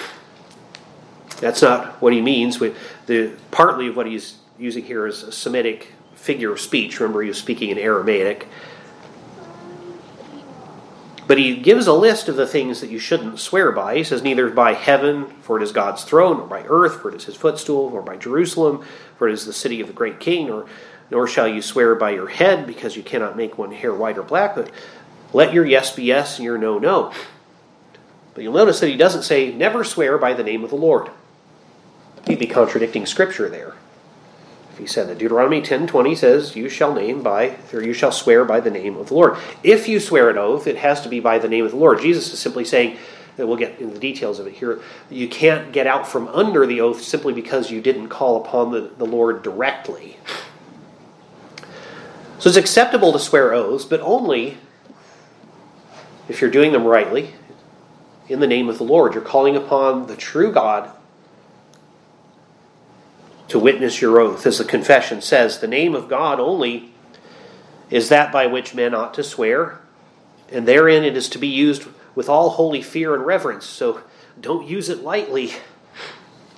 that's 1.38 1.62
not 1.62 1.94
what 2.02 2.12
he 2.12 2.20
means. 2.20 2.60
With 2.60 2.76
the, 3.06 3.32
partly 3.52 3.86
of 3.86 3.96
what 3.96 4.06
he's 4.06 4.36
using 4.58 4.84
here 4.84 5.06
is 5.06 5.22
a 5.22 5.32
Semitic 5.32 5.94
figure 6.14 6.52
of 6.52 6.60
speech. 6.60 7.00
Remember, 7.00 7.22
he 7.22 7.28
was 7.28 7.38
speaking 7.38 7.70
in 7.70 7.78
Aramaic. 7.78 8.46
But 11.30 11.38
he 11.38 11.54
gives 11.54 11.86
a 11.86 11.92
list 11.92 12.28
of 12.28 12.34
the 12.34 12.44
things 12.44 12.80
that 12.80 12.90
you 12.90 12.98
shouldn't 12.98 13.38
swear 13.38 13.70
by. 13.70 13.94
He 13.94 14.02
says, 14.02 14.20
Neither 14.20 14.50
by 14.50 14.74
heaven, 14.74 15.26
for 15.42 15.56
it 15.56 15.62
is 15.62 15.70
God's 15.70 16.02
throne, 16.02 16.38
nor 16.38 16.46
by 16.48 16.64
earth, 16.66 17.00
for 17.00 17.08
it 17.08 17.14
is 17.14 17.26
his 17.26 17.36
footstool, 17.36 17.88
nor 17.88 18.02
by 18.02 18.16
Jerusalem, 18.16 18.84
for 19.16 19.28
it 19.28 19.32
is 19.32 19.46
the 19.46 19.52
city 19.52 19.80
of 19.80 19.86
the 19.86 19.92
great 19.92 20.18
king, 20.18 20.48
nor, 20.48 20.66
nor 21.08 21.28
shall 21.28 21.46
you 21.46 21.62
swear 21.62 21.94
by 21.94 22.10
your 22.10 22.26
head, 22.26 22.66
because 22.66 22.96
you 22.96 23.04
cannot 23.04 23.36
make 23.36 23.56
one 23.56 23.70
hair 23.70 23.94
white 23.94 24.18
or 24.18 24.24
black, 24.24 24.56
but 24.56 24.72
let 25.32 25.52
your 25.54 25.64
yes 25.64 25.94
be 25.94 26.02
yes 26.02 26.38
and 26.38 26.44
your 26.44 26.58
no, 26.58 26.80
no. 26.80 27.12
But 28.34 28.42
you'll 28.42 28.54
notice 28.54 28.80
that 28.80 28.88
he 28.88 28.96
doesn't 28.96 29.22
say, 29.22 29.52
Never 29.52 29.84
swear 29.84 30.18
by 30.18 30.34
the 30.34 30.42
name 30.42 30.64
of 30.64 30.70
the 30.70 30.74
Lord. 30.74 31.10
He'd 32.26 32.40
be 32.40 32.48
contradicting 32.48 33.06
Scripture 33.06 33.48
there. 33.48 33.76
He 34.80 34.86
said 34.86 35.08
that 35.08 35.18
Deuteronomy 35.18 35.60
10:20 35.60 36.14
says, 36.14 36.56
"You 36.56 36.70
shall 36.70 36.94
name 36.94 37.22
by 37.22 37.56
or 37.72 37.82
you 37.82 37.92
shall 37.92 38.10
swear 38.10 38.46
by 38.46 38.60
the 38.60 38.70
name 38.70 38.96
of 38.96 39.08
the 39.08 39.14
Lord." 39.14 39.36
If 39.62 39.88
you 39.88 40.00
swear 40.00 40.30
an 40.30 40.38
oath, 40.38 40.66
it 40.66 40.78
has 40.78 41.02
to 41.02 41.08
be 41.10 41.20
by 41.20 41.38
the 41.38 41.48
name 41.48 41.66
of 41.66 41.72
the 41.72 41.76
Lord. 41.76 42.00
Jesus 42.00 42.32
is 42.32 42.38
simply 42.38 42.64
saying 42.64 42.96
that 43.36 43.46
we'll 43.46 43.58
get 43.58 43.78
into 43.78 43.92
the 43.92 44.00
details 44.00 44.38
of 44.38 44.46
it 44.46 44.54
here. 44.54 44.80
You 45.10 45.28
can't 45.28 45.70
get 45.70 45.86
out 45.86 46.08
from 46.08 46.28
under 46.28 46.64
the 46.64 46.80
oath 46.80 47.02
simply 47.02 47.34
because 47.34 47.70
you 47.70 47.82
didn't 47.82 48.08
call 48.08 48.36
upon 48.36 48.72
the, 48.72 48.90
the 48.96 49.04
Lord 49.04 49.42
directly. 49.42 50.16
So 52.38 52.48
it's 52.48 52.56
acceptable 52.56 53.12
to 53.12 53.18
swear 53.18 53.52
oaths, 53.52 53.84
but 53.84 54.00
only 54.00 54.56
if 56.26 56.40
you're 56.40 56.50
doing 56.50 56.72
them 56.72 56.84
rightly 56.84 57.34
in 58.28 58.40
the 58.40 58.46
name 58.46 58.70
of 58.70 58.78
the 58.78 58.84
Lord. 58.84 59.12
You're 59.12 59.22
calling 59.22 59.56
upon 59.56 60.06
the 60.06 60.16
true 60.16 60.50
God 60.50 60.90
to 63.50 63.58
witness 63.58 64.00
your 64.00 64.20
oath. 64.20 64.46
As 64.46 64.58
the 64.58 64.64
confession 64.64 65.20
says, 65.20 65.58
the 65.58 65.66
name 65.66 65.94
of 65.94 66.08
God 66.08 66.38
only 66.38 66.92
is 67.90 68.08
that 68.08 68.32
by 68.32 68.46
which 68.46 68.74
men 68.74 68.94
ought 68.94 69.12
to 69.14 69.24
swear, 69.24 69.80
and 70.50 70.66
therein 70.66 71.02
it 71.02 71.16
is 71.16 71.28
to 71.30 71.38
be 71.38 71.48
used 71.48 71.86
with 72.14 72.28
all 72.28 72.50
holy 72.50 72.80
fear 72.80 73.12
and 73.12 73.26
reverence. 73.26 73.66
So 73.66 74.02
don't 74.40 74.68
use 74.68 74.88
it 74.88 75.02
lightly, 75.02 75.52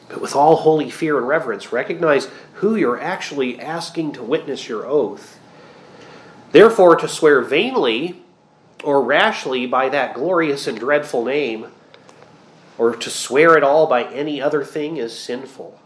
but 0.08 0.20
with 0.20 0.36
all 0.36 0.56
holy 0.56 0.90
fear 0.90 1.16
and 1.16 1.26
reverence. 1.26 1.72
Recognize 1.72 2.28
who 2.54 2.76
you're 2.76 3.00
actually 3.00 3.58
asking 3.58 4.12
to 4.12 4.22
witness 4.22 4.68
your 4.68 4.86
oath. 4.86 5.38
Therefore, 6.52 6.96
to 6.96 7.08
swear 7.08 7.40
vainly 7.40 8.22
or 8.84 9.02
rashly 9.02 9.64
by 9.64 9.88
that 9.88 10.14
glorious 10.14 10.66
and 10.66 10.78
dreadful 10.78 11.24
name, 11.24 11.68
or 12.76 12.94
to 12.94 13.08
swear 13.08 13.56
at 13.56 13.62
all 13.62 13.86
by 13.86 14.04
any 14.04 14.42
other 14.42 14.62
thing, 14.62 14.98
is 14.98 15.18
sinful 15.18 15.78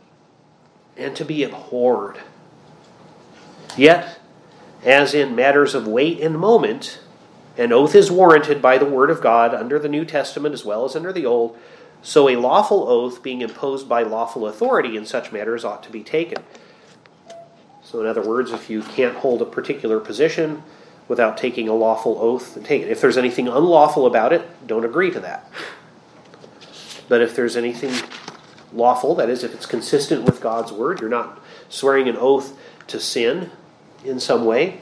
and 0.97 1.15
to 1.17 1.25
be 1.25 1.43
abhorred. 1.43 2.19
Yet, 3.77 4.19
as 4.85 5.15
in 5.15 5.35
matters 5.35 5.75
of 5.75 5.87
weight 5.87 6.21
and 6.21 6.39
moment, 6.39 7.01
an 7.59 7.73
oath 7.73 7.95
is 7.95 8.11
warranted 8.11 8.61
by 8.61 8.79
the 8.79 8.85
Word 8.85 9.11
of 9.11 9.21
God 9.21 9.55
under 9.55 9.79
the 9.79 9.89
New 9.89 10.05
Testament 10.05 10.55
as 10.55 10.65
well 10.65 10.85
as 10.85 10.95
under 10.95 11.13
the 11.13 11.27
Old, 11.27 11.57
so 12.03 12.29
a 12.29 12.37
lawful 12.37 12.89
oath 12.89 13.23
being 13.23 13.41
imposed 13.41 13.89
by 13.89 14.03
lawful 14.03 14.47
authority 14.47 14.97
in 14.97 15.07
such 15.07 15.33
matters 15.33 15.65
ought 15.65 15.83
to 15.83 15.91
be 15.91 16.03
taken. 16.03 16.43
So, 17.83 18.01
in 18.01 18.07
other 18.07 18.23
words, 18.23 18.51
if 18.51 18.69
you 18.69 18.83
can't 18.83 19.17
hold 19.17 19.43
a 19.43 19.47
particular 19.47 20.01
position 20.01 20.63
without 21.09 21.37
taking 21.39 21.69
a 21.69 21.75
lawful 21.75 22.19
oath, 22.21 22.55
then 22.55 22.65
take 22.65 22.83
it. 22.83 22.91
If 22.91 23.01
there's 23.01 23.17
anything 23.17 23.49
unlawful 23.49 24.07
about 24.07 24.33
it, 24.33 24.67
don't 24.67 24.85
agree 24.85 25.11
to 25.13 25.21
that. 25.21 25.51
But 27.09 27.21
if 27.21 27.37
there's 27.37 27.57
anything 27.57 27.93
lawful, 28.73 29.15
that 29.15 29.31
is, 29.31 29.45
if 29.45 29.55
it's 29.55 29.67
consistent 29.67 30.25
with 30.25 30.41
God's 30.41 30.73
word, 30.73 31.01
you're 31.01 31.11
not 31.11 31.41
swearing 31.69 32.09
an 32.09 32.17
oath 32.17 32.57
to 32.89 33.01
sin 33.01 33.51
in 34.05 34.21
some 34.21 34.45
way, 34.45 34.81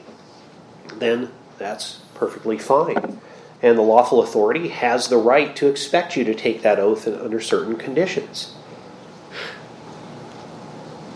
then 0.97 1.31
that's 1.57 2.01
perfectly 2.13 2.57
fine. 2.57 3.19
And 3.61 3.77
the 3.77 3.83
lawful 3.83 4.21
authority 4.21 4.67
has 4.67 5.07
the 5.07 5.17
right 5.17 5.55
to 5.55 5.67
expect 5.67 6.15
you 6.15 6.23
to 6.25 6.35
take 6.35 6.61
that 6.61 6.79
oath 6.79 7.07
under 7.07 7.41
certain 7.41 7.77
conditions. 7.77 8.53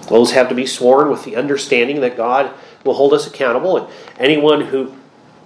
Those 0.08 0.32
have 0.32 0.50
to 0.50 0.56
be 0.56 0.66
sworn 0.66 1.12
with 1.12 1.24
the 1.24 1.36
understanding 1.36 2.02
that 2.02 2.18
God 2.18 2.52
will 2.84 2.96
hold 2.96 3.14
us 3.14 3.28
accountable, 3.28 3.78
and 3.78 3.94
anyone 4.18 4.62
who 4.62 4.96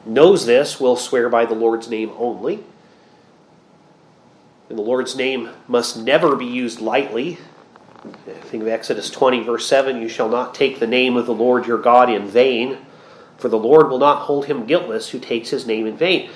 knows 0.05 0.45
this 0.45 0.79
will 0.79 0.95
swear 0.95 1.27
by 1.29 1.45
the 1.45 1.55
Lord's 1.55 1.89
name 1.89 2.11
only. 2.17 2.63
And 4.73 4.79
the 4.79 4.83
Lord's 4.83 5.15
name 5.15 5.51
must 5.67 5.97
never 5.97 6.35
be 6.35 6.47
used 6.47 6.81
lightly. 6.81 7.37
Think 8.45 8.63
of 8.63 8.67
Exodus 8.67 9.11
20, 9.11 9.43
verse 9.43 9.67
7 9.67 10.01
You 10.01 10.09
shall 10.09 10.29
not 10.29 10.55
take 10.55 10.79
the 10.79 10.87
name 10.87 11.15
of 11.15 11.27
the 11.27 11.31
Lord 11.31 11.67
your 11.67 11.77
God 11.77 12.09
in 12.09 12.25
vain, 12.25 12.79
for 13.37 13.49
the 13.49 13.59
Lord 13.59 13.91
will 13.91 13.99
not 13.99 14.23
hold 14.23 14.47
him 14.47 14.65
guiltless 14.65 15.09
who 15.11 15.19
takes 15.19 15.51
his 15.51 15.67
name 15.67 15.85
in 15.85 15.95
vain. 15.95 16.31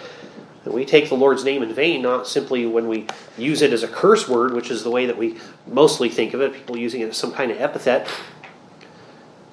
And 0.66 0.72
we 0.76 0.86
take 0.86 1.10
the 1.10 1.16
Lord's 1.16 1.44
name 1.44 1.64
in 1.64 1.74
vain 1.74 2.04
not 2.04 2.28
simply 2.28 2.68
when 2.68 2.88
we 2.88 3.08
use 3.40 3.64
it 3.64 3.74
as 3.74 3.82
a 3.82 3.88
curse 3.88 4.30
word, 4.30 4.54
which 4.54 4.70
is 4.70 4.84
the 4.84 4.92
way 4.92 5.08
that 5.08 5.18
we 5.18 5.38
mostly 5.66 6.08
think 6.08 6.36
of 6.36 6.42
it, 6.42 6.54
people 6.54 6.78
using 6.78 7.02
it 7.02 7.10
as 7.10 7.18
some 7.18 7.34
kind 7.34 7.50
of 7.50 7.60
epithet, 7.60 8.08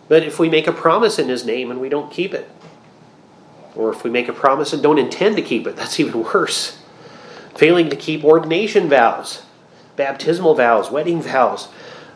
but 0.09 0.25
if 0.25 0.39
we 0.39 0.51
make 0.51 0.67
a 0.67 0.73
promise 0.73 1.19
in 1.19 1.31
his 1.31 1.47
name 1.47 1.71
and 1.71 1.81
we 1.81 1.89
don't 1.89 2.13
keep 2.13 2.35
it, 2.35 2.51
or 3.75 3.91
if 3.91 4.05
we 4.05 4.11
make 4.11 4.29
a 4.29 4.35
promise 4.35 4.75
and 4.75 4.83
don't 4.83 4.99
intend 4.99 5.37
to 5.37 5.43
keep 5.43 5.67
it, 5.67 5.75
that's 5.75 5.99
even 5.99 6.23
worse 6.23 6.84
failing 7.57 7.91
to 7.91 7.97
keep 7.97 8.25
ordination 8.25 8.89
vows, 8.89 9.43
baptismal 9.97 10.55
vows, 10.55 10.91
wedding 10.91 11.23
vows, 11.23 11.69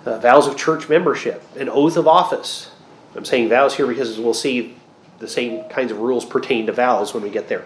uh, 0.05 0.19
vows 0.19 0.47
of 0.47 0.57
church 0.57 0.89
membership, 0.89 1.43
an 1.57 1.69
oath 1.69 1.97
of 1.97 2.07
office. 2.07 2.71
I'm 3.15 3.25
saying 3.25 3.49
vows 3.49 3.77
here 3.77 3.87
because 3.87 4.19
we'll 4.19 4.35
see 4.35 4.77
the 5.19 5.29
same 5.29 5.65
kinds 5.69 5.91
of 5.91 5.99
rules 5.99 6.25
pertain 6.25 6.67
to 6.67 6.73
vows 6.73 7.13
when 7.13 7.23
we 7.23 7.31
get 7.31 7.49
there. 7.49 7.65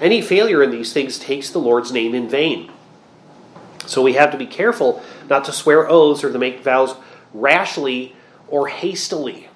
Any 0.00 0.20
failure 0.20 0.62
in 0.62 0.70
these 0.70 0.92
things 0.92 1.18
takes 1.18 1.50
the 1.50 1.58
Lord's 1.58 1.92
name 1.92 2.14
in 2.14 2.28
vain. 2.28 2.70
So 3.86 4.02
we 4.02 4.14
have 4.14 4.32
to 4.32 4.38
be 4.38 4.46
careful 4.46 5.02
not 5.28 5.44
to 5.44 5.52
swear 5.52 5.88
oaths 5.88 6.24
or 6.24 6.32
to 6.32 6.38
make 6.38 6.60
vows 6.60 6.94
rashly 7.32 8.14
or 8.48 8.68
hastily. 8.68 9.48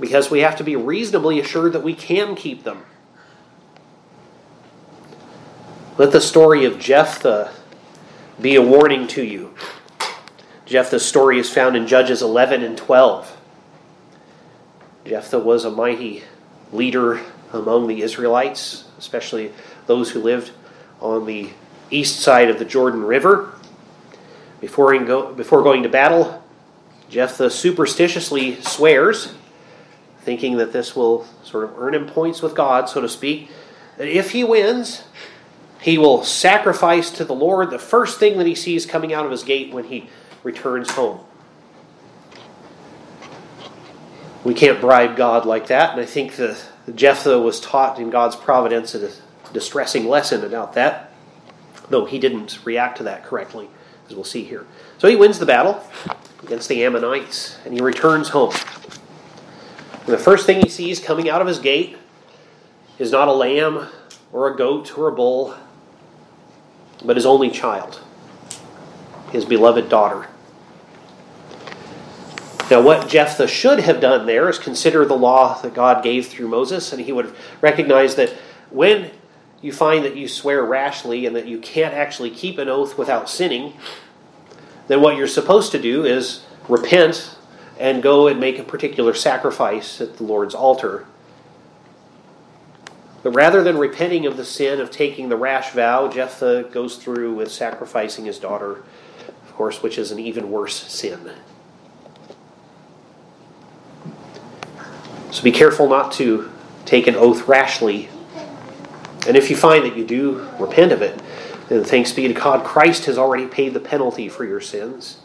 Because 0.00 0.30
we 0.30 0.40
have 0.40 0.56
to 0.56 0.64
be 0.64 0.74
reasonably 0.74 1.38
assured 1.38 1.72
that 1.74 1.82
we 1.82 1.94
can 1.94 2.34
keep 2.34 2.64
them. 2.64 2.82
Let 5.96 6.10
the 6.10 6.20
story 6.20 6.64
of 6.64 6.80
Jephthah 6.80 7.52
be 8.40 8.56
a 8.56 8.62
warning 8.62 9.06
to 9.08 9.22
you. 9.22 9.54
Jephthah's 10.66 11.04
story 11.04 11.38
is 11.38 11.48
found 11.48 11.76
in 11.76 11.86
Judges 11.86 12.20
11 12.20 12.64
and 12.64 12.76
12. 12.76 13.36
Jephthah 15.04 15.38
was 15.38 15.64
a 15.64 15.70
mighty 15.70 16.24
leader 16.72 17.20
among 17.52 17.86
the 17.86 18.02
Israelites, 18.02 18.88
especially 18.98 19.52
those 19.86 20.10
who 20.10 20.20
lived 20.20 20.50
on 20.98 21.26
the 21.26 21.50
east 21.92 22.18
side 22.18 22.50
of 22.50 22.58
the 22.58 22.64
Jordan 22.64 23.04
River. 23.04 23.52
Before, 24.60 24.98
go, 24.98 25.32
before 25.32 25.62
going 25.62 25.84
to 25.84 25.88
battle, 25.88 26.42
Jephthah 27.08 27.50
superstitiously 27.50 28.60
swears, 28.62 29.32
thinking 30.22 30.56
that 30.56 30.72
this 30.72 30.96
will 30.96 31.24
sort 31.44 31.62
of 31.62 31.78
earn 31.78 31.94
him 31.94 32.06
points 32.06 32.42
with 32.42 32.56
God, 32.56 32.88
so 32.88 33.00
to 33.00 33.08
speak, 33.08 33.48
that 33.96 34.08
if 34.08 34.32
he 34.32 34.42
wins, 34.42 35.04
he 35.84 35.98
will 35.98 36.24
sacrifice 36.24 37.10
to 37.10 37.26
the 37.26 37.34
Lord 37.34 37.70
the 37.70 37.78
first 37.78 38.18
thing 38.18 38.38
that 38.38 38.46
he 38.46 38.54
sees 38.54 38.86
coming 38.86 39.12
out 39.12 39.26
of 39.26 39.30
his 39.30 39.42
gate 39.42 39.70
when 39.70 39.84
he 39.84 40.08
returns 40.42 40.90
home. 40.90 41.20
We 44.44 44.54
can't 44.54 44.80
bribe 44.80 45.14
God 45.14 45.44
like 45.44 45.66
that, 45.66 45.90
and 45.90 46.00
I 46.00 46.06
think 46.06 46.36
that 46.36 46.58
Jephthah 46.94 47.38
was 47.38 47.60
taught 47.60 47.98
in 47.98 48.08
God's 48.08 48.34
providence 48.34 48.94
a 48.94 49.10
distressing 49.52 50.08
lesson 50.08 50.42
about 50.42 50.72
that, 50.72 51.12
though 51.90 52.06
he 52.06 52.18
didn't 52.18 52.64
react 52.64 52.96
to 52.96 53.02
that 53.02 53.22
correctly, 53.22 53.68
as 54.08 54.14
we'll 54.14 54.24
see 54.24 54.42
here. 54.42 54.66
So 54.96 55.06
he 55.06 55.16
wins 55.16 55.38
the 55.38 55.44
battle 55.44 55.84
against 56.42 56.70
the 56.70 56.82
Ammonites, 56.82 57.58
and 57.66 57.74
he 57.74 57.82
returns 57.82 58.30
home. 58.30 58.54
And 59.92 60.14
the 60.14 60.16
first 60.16 60.46
thing 60.46 60.62
he 60.62 60.70
sees 60.70 60.98
coming 60.98 61.28
out 61.28 61.42
of 61.42 61.46
his 61.46 61.58
gate 61.58 61.98
is 62.98 63.12
not 63.12 63.28
a 63.28 63.32
lamb 63.32 63.86
or 64.32 64.50
a 64.50 64.56
goat 64.56 64.96
or 64.96 65.08
a 65.08 65.12
bull, 65.12 65.54
but 67.04 67.16
his 67.16 67.26
only 67.26 67.50
child, 67.50 68.00
his 69.32 69.44
beloved 69.44 69.88
daughter. 69.88 70.28
Now, 72.70 72.80
what 72.80 73.08
Jephthah 73.08 73.48
should 73.48 73.80
have 73.80 74.00
done 74.00 74.26
there 74.26 74.48
is 74.48 74.58
consider 74.58 75.04
the 75.04 75.16
law 75.16 75.60
that 75.60 75.74
God 75.74 76.02
gave 76.02 76.26
through 76.26 76.48
Moses, 76.48 76.92
and 76.92 77.02
he 77.02 77.12
would 77.12 77.34
recognize 77.60 78.14
that 78.14 78.30
when 78.70 79.10
you 79.60 79.72
find 79.72 80.04
that 80.04 80.16
you 80.16 80.28
swear 80.28 80.62
rashly 80.62 81.26
and 81.26 81.36
that 81.36 81.46
you 81.46 81.58
can't 81.58 81.94
actually 81.94 82.30
keep 82.30 82.58
an 82.58 82.68
oath 82.68 82.96
without 82.96 83.28
sinning, 83.28 83.74
then 84.88 85.00
what 85.00 85.16
you're 85.16 85.26
supposed 85.26 85.72
to 85.72 85.80
do 85.80 86.04
is 86.04 86.44
repent 86.68 87.36
and 87.78 88.02
go 88.02 88.28
and 88.28 88.40
make 88.40 88.58
a 88.58 88.62
particular 88.62 89.14
sacrifice 89.14 90.00
at 90.00 90.16
the 90.16 90.22
Lord's 90.22 90.54
altar. 90.54 91.06
But 93.24 93.34
rather 93.34 93.62
than 93.62 93.78
repenting 93.78 94.26
of 94.26 94.36
the 94.36 94.44
sin 94.44 94.80
of 94.80 94.90
taking 94.90 95.30
the 95.30 95.36
rash 95.36 95.70
vow, 95.70 96.08
Jephthah 96.08 96.64
goes 96.70 96.96
through 96.96 97.34
with 97.34 97.50
sacrificing 97.50 98.26
his 98.26 98.38
daughter, 98.38 98.84
of 99.26 99.54
course, 99.54 99.82
which 99.82 99.96
is 99.96 100.10
an 100.10 100.18
even 100.18 100.50
worse 100.50 100.74
sin. 100.92 101.32
So 105.30 105.42
be 105.42 105.52
careful 105.52 105.88
not 105.88 106.12
to 106.12 106.50
take 106.84 107.06
an 107.06 107.14
oath 107.16 107.48
rashly. 107.48 108.10
And 109.26 109.38
if 109.38 109.48
you 109.48 109.56
find 109.56 109.86
that 109.86 109.96
you 109.96 110.04
do 110.04 110.46
repent 110.60 110.92
of 110.92 111.00
it, 111.00 111.18
then 111.70 111.82
thanks 111.82 112.12
be 112.12 112.28
to 112.28 112.34
God, 112.34 112.62
Christ 112.62 113.06
has 113.06 113.16
already 113.16 113.46
paid 113.46 113.72
the 113.72 113.80
penalty 113.80 114.28
for 114.28 114.44
your 114.44 114.60
sins. 114.60 115.22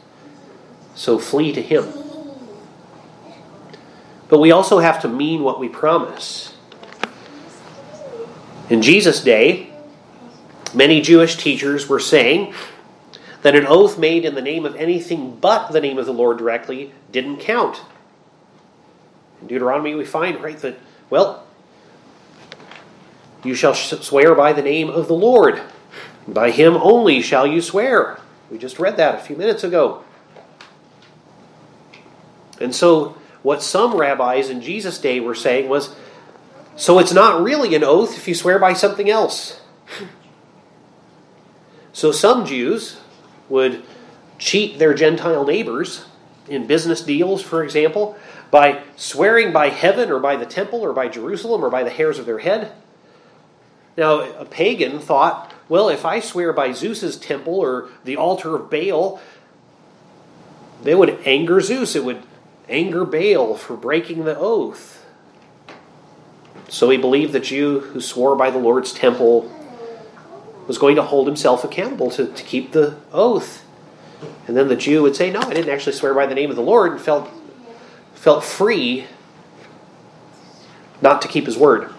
So 0.96 1.20
flee 1.20 1.52
to 1.52 1.62
Him. 1.62 1.92
But 4.30 4.40
we 4.40 4.52
also 4.52 4.80
have 4.80 5.02
to 5.02 5.10
mean 5.10 5.44
what 5.44 5.60
we 5.60 5.68
promise. 5.68 6.56
In 8.70 8.82
Jesus' 8.84 9.22
day, 9.24 9.72
many 10.74 11.02
Jewish 11.02 11.38
teachers 11.38 11.90
were 11.90 12.00
saying 12.00 12.54
that 13.42 13.56
an 13.56 13.66
oath 13.66 13.98
made 13.98 14.26
in 14.26 14.36
the 14.36 14.42
name 14.42 14.66
of 14.66 14.76
anything 14.76 15.38
but 15.38 15.70
the 15.70 15.82
name 15.82 15.98
of 15.98 16.06
the 16.06 16.14
Lord 16.14 16.38
directly 16.38 16.94
didn't 17.12 17.38
count. 17.40 17.82
In 19.42 19.48
Deuteronomy, 19.48 19.96
we 19.96 20.06
find, 20.06 20.42
right, 20.44 20.58
that, 20.60 20.78
well, 21.10 21.46
you 23.44 23.56
shall 23.56 23.74
swear 23.74 24.36
by 24.36 24.54
the 24.54 24.62
name 24.62 24.90
of 24.90 25.08
the 25.08 25.14
Lord. 25.14 25.62
By 26.28 26.52
him 26.52 26.76
only 26.76 27.22
shall 27.22 27.48
you 27.48 27.62
swear. 27.62 28.20
We 28.52 28.58
just 28.58 28.80
read 28.80 28.98
that 28.98 29.16
a 29.16 29.20
few 29.20 29.36
minutes 29.36 29.64
ago. 29.64 30.04
And 32.60 32.76
so, 32.76 33.18
what 33.42 33.64
some 33.64 33.96
rabbis 33.96 34.50
in 34.50 34.62
Jesus' 34.62 35.00
day 35.00 35.22
were 35.22 35.36
saying 35.36 35.70
was 35.70 35.96
so 36.80 36.98
it's 36.98 37.12
not 37.12 37.44
really 37.44 37.76
an 37.76 37.84
oath 37.84 38.16
if 38.16 38.26
you 38.26 38.34
swear 38.34 38.58
by 38.58 38.72
something 38.72 39.10
else. 39.10 39.60
So 41.92 42.14
some 42.14 42.46
Jews 42.46 42.98
would 43.50 43.84
cheat 44.38 44.80
their 44.80 44.94
Gentile 44.94 45.46
neighbors 45.46 46.06
in 46.48 46.68
business 46.68 47.02
deals, 47.02 47.42
for 47.42 47.66
example, 47.66 48.18
by 48.50 48.82
swearing 48.96 49.52
by 49.52 49.68
heaven 49.68 50.10
or 50.10 50.20
by 50.20 50.38
the 50.38 50.46
temple 50.46 50.80
or 50.80 50.94
by 50.94 51.10
Jerusalem 51.10 51.66
or 51.66 51.70
by 51.70 51.84
the 51.84 51.90
hairs 51.90 52.18
of 52.18 52.26
their 52.26 52.40
head. 52.40 52.72
Now, 53.98 54.22
a 54.22 54.46
pagan 54.46 55.00
thought, 55.00 55.54
well, 55.68 55.90
if 55.90 56.06
I 56.06 56.22
swear 56.22 56.54
by 56.54 56.72
Zeus's 56.72 57.18
temple 57.18 57.56
or 57.56 57.90
the 58.06 58.16
altar 58.16 58.56
of 58.56 58.70
Baal, 58.70 59.20
they 60.82 60.96
would 60.96 61.20
anger 61.26 61.60
Zeus. 61.60 61.94
It 61.98 62.06
would 62.06 62.24
anger 62.70 63.04
Baal 63.04 63.56
for 63.56 63.76
breaking 63.76 64.24
the 64.24 64.38
oath. 64.38 64.99
So 66.70 66.90
he 66.90 66.98
believed 66.98 67.34
the 67.34 67.40
Jew 67.40 67.80
who 67.80 68.00
swore 68.00 68.36
by 68.36 68.52
the 68.52 68.58
Lord's 68.58 68.94
temple 68.94 69.52
was 70.68 70.78
going 70.78 70.96
to 70.96 71.02
hold 71.02 71.26
himself 71.28 71.64
accountable 71.64 72.12
to, 72.12 72.32
to 72.32 72.44
keep 72.44 72.72
the 72.72 72.96
oath. 73.12 73.66
And 74.48 74.56
then 74.56 74.68
the 74.68 74.76
Jew 74.76 75.02
would 75.02 75.16
say, 75.16 75.32
No, 75.32 75.40
I 75.40 75.54
didn't 75.54 75.74
actually 75.74 75.94
swear 75.94 76.14
by 76.14 76.28
the 76.28 76.36
name 76.36 76.52
of 76.52 76.56
the 76.56 76.62
Lord, 76.62 76.92
and 76.92 77.02
felt, 77.02 77.30
felt 78.14 78.44
free 78.44 79.08
not 81.02 81.22
to 81.24 81.28
keep 81.28 81.46
his 81.46 81.58
word. 81.58 81.92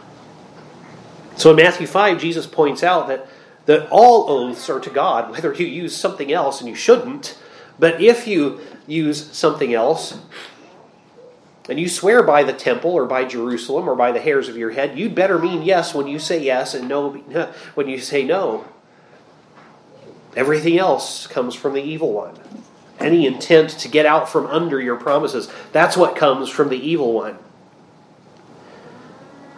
So 1.36 1.50
in 1.50 1.56
Matthew 1.56 1.86
5, 1.86 2.20
Jesus 2.20 2.46
points 2.46 2.82
out 2.82 3.08
that, 3.08 3.26
that 3.66 3.88
all 3.90 4.30
oaths 4.30 4.68
are 4.68 4.78
to 4.80 4.90
God, 4.90 5.30
whether 5.32 5.52
you 5.52 5.66
use 5.66 5.96
something 5.96 6.30
else 6.30 6.60
and 6.60 6.68
you 6.68 6.76
shouldn't. 6.76 7.36
But 7.78 8.00
if 8.00 8.26
you 8.26 8.60
use 8.86 9.32
something 9.32 9.72
else, 9.72 10.18
and 11.70 11.78
you 11.78 11.88
swear 11.88 12.24
by 12.24 12.42
the 12.42 12.52
temple 12.52 12.90
or 12.90 13.06
by 13.06 13.24
Jerusalem 13.24 13.88
or 13.88 13.94
by 13.94 14.10
the 14.10 14.20
hairs 14.20 14.48
of 14.48 14.56
your 14.56 14.72
head, 14.72 14.98
you'd 14.98 15.14
better 15.14 15.38
mean 15.38 15.62
yes 15.62 15.94
when 15.94 16.08
you 16.08 16.18
say 16.18 16.42
yes 16.42 16.74
and 16.74 16.88
no 16.88 17.12
when 17.74 17.88
you 17.88 18.00
say 18.00 18.24
no. 18.24 18.64
Everything 20.34 20.78
else 20.78 21.28
comes 21.28 21.54
from 21.54 21.74
the 21.74 21.82
evil 21.82 22.12
one. 22.12 22.36
Any 22.98 23.24
intent 23.24 23.70
to 23.70 23.88
get 23.88 24.04
out 24.04 24.28
from 24.28 24.46
under 24.46 24.80
your 24.80 24.96
promises, 24.96 25.48
that's 25.70 25.96
what 25.96 26.16
comes 26.16 26.50
from 26.50 26.70
the 26.70 26.76
evil 26.76 27.12
one. 27.12 27.38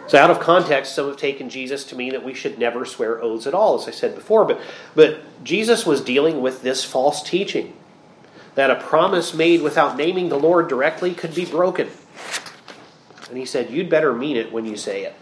So, 0.07 0.19
out 0.19 0.29
of 0.29 0.39
context, 0.39 0.93
some 0.93 1.07
have 1.07 1.17
taken 1.17 1.49
Jesus 1.49 1.83
to 1.85 1.95
mean 1.95 2.11
that 2.11 2.23
we 2.23 2.35
should 2.35 2.59
never 2.59 2.85
swear 2.85 3.21
oaths 3.23 3.47
at 3.47 3.55
all, 3.55 3.79
as 3.79 3.87
I 3.87 3.91
said 3.91 4.13
before. 4.13 4.45
But, 4.45 4.61
but 4.93 5.43
Jesus 5.43 5.85
was 5.85 6.01
dealing 6.01 6.41
with 6.41 6.61
this 6.61 6.83
false 6.83 7.23
teaching 7.23 7.73
that 8.53 8.69
a 8.69 8.75
promise 8.75 9.33
made 9.33 9.61
without 9.61 9.97
naming 9.97 10.29
the 10.29 10.37
Lord 10.37 10.67
directly 10.67 11.15
could 11.15 11.33
be 11.33 11.45
broken. 11.45 11.89
And 13.33 13.39
he 13.39 13.47
said, 13.47 13.71
You'd 13.71 13.89
better 13.89 14.13
mean 14.13 14.37
it 14.37 14.51
when 14.51 14.63
you 14.63 14.77
say 14.77 15.05
it. 15.05 15.15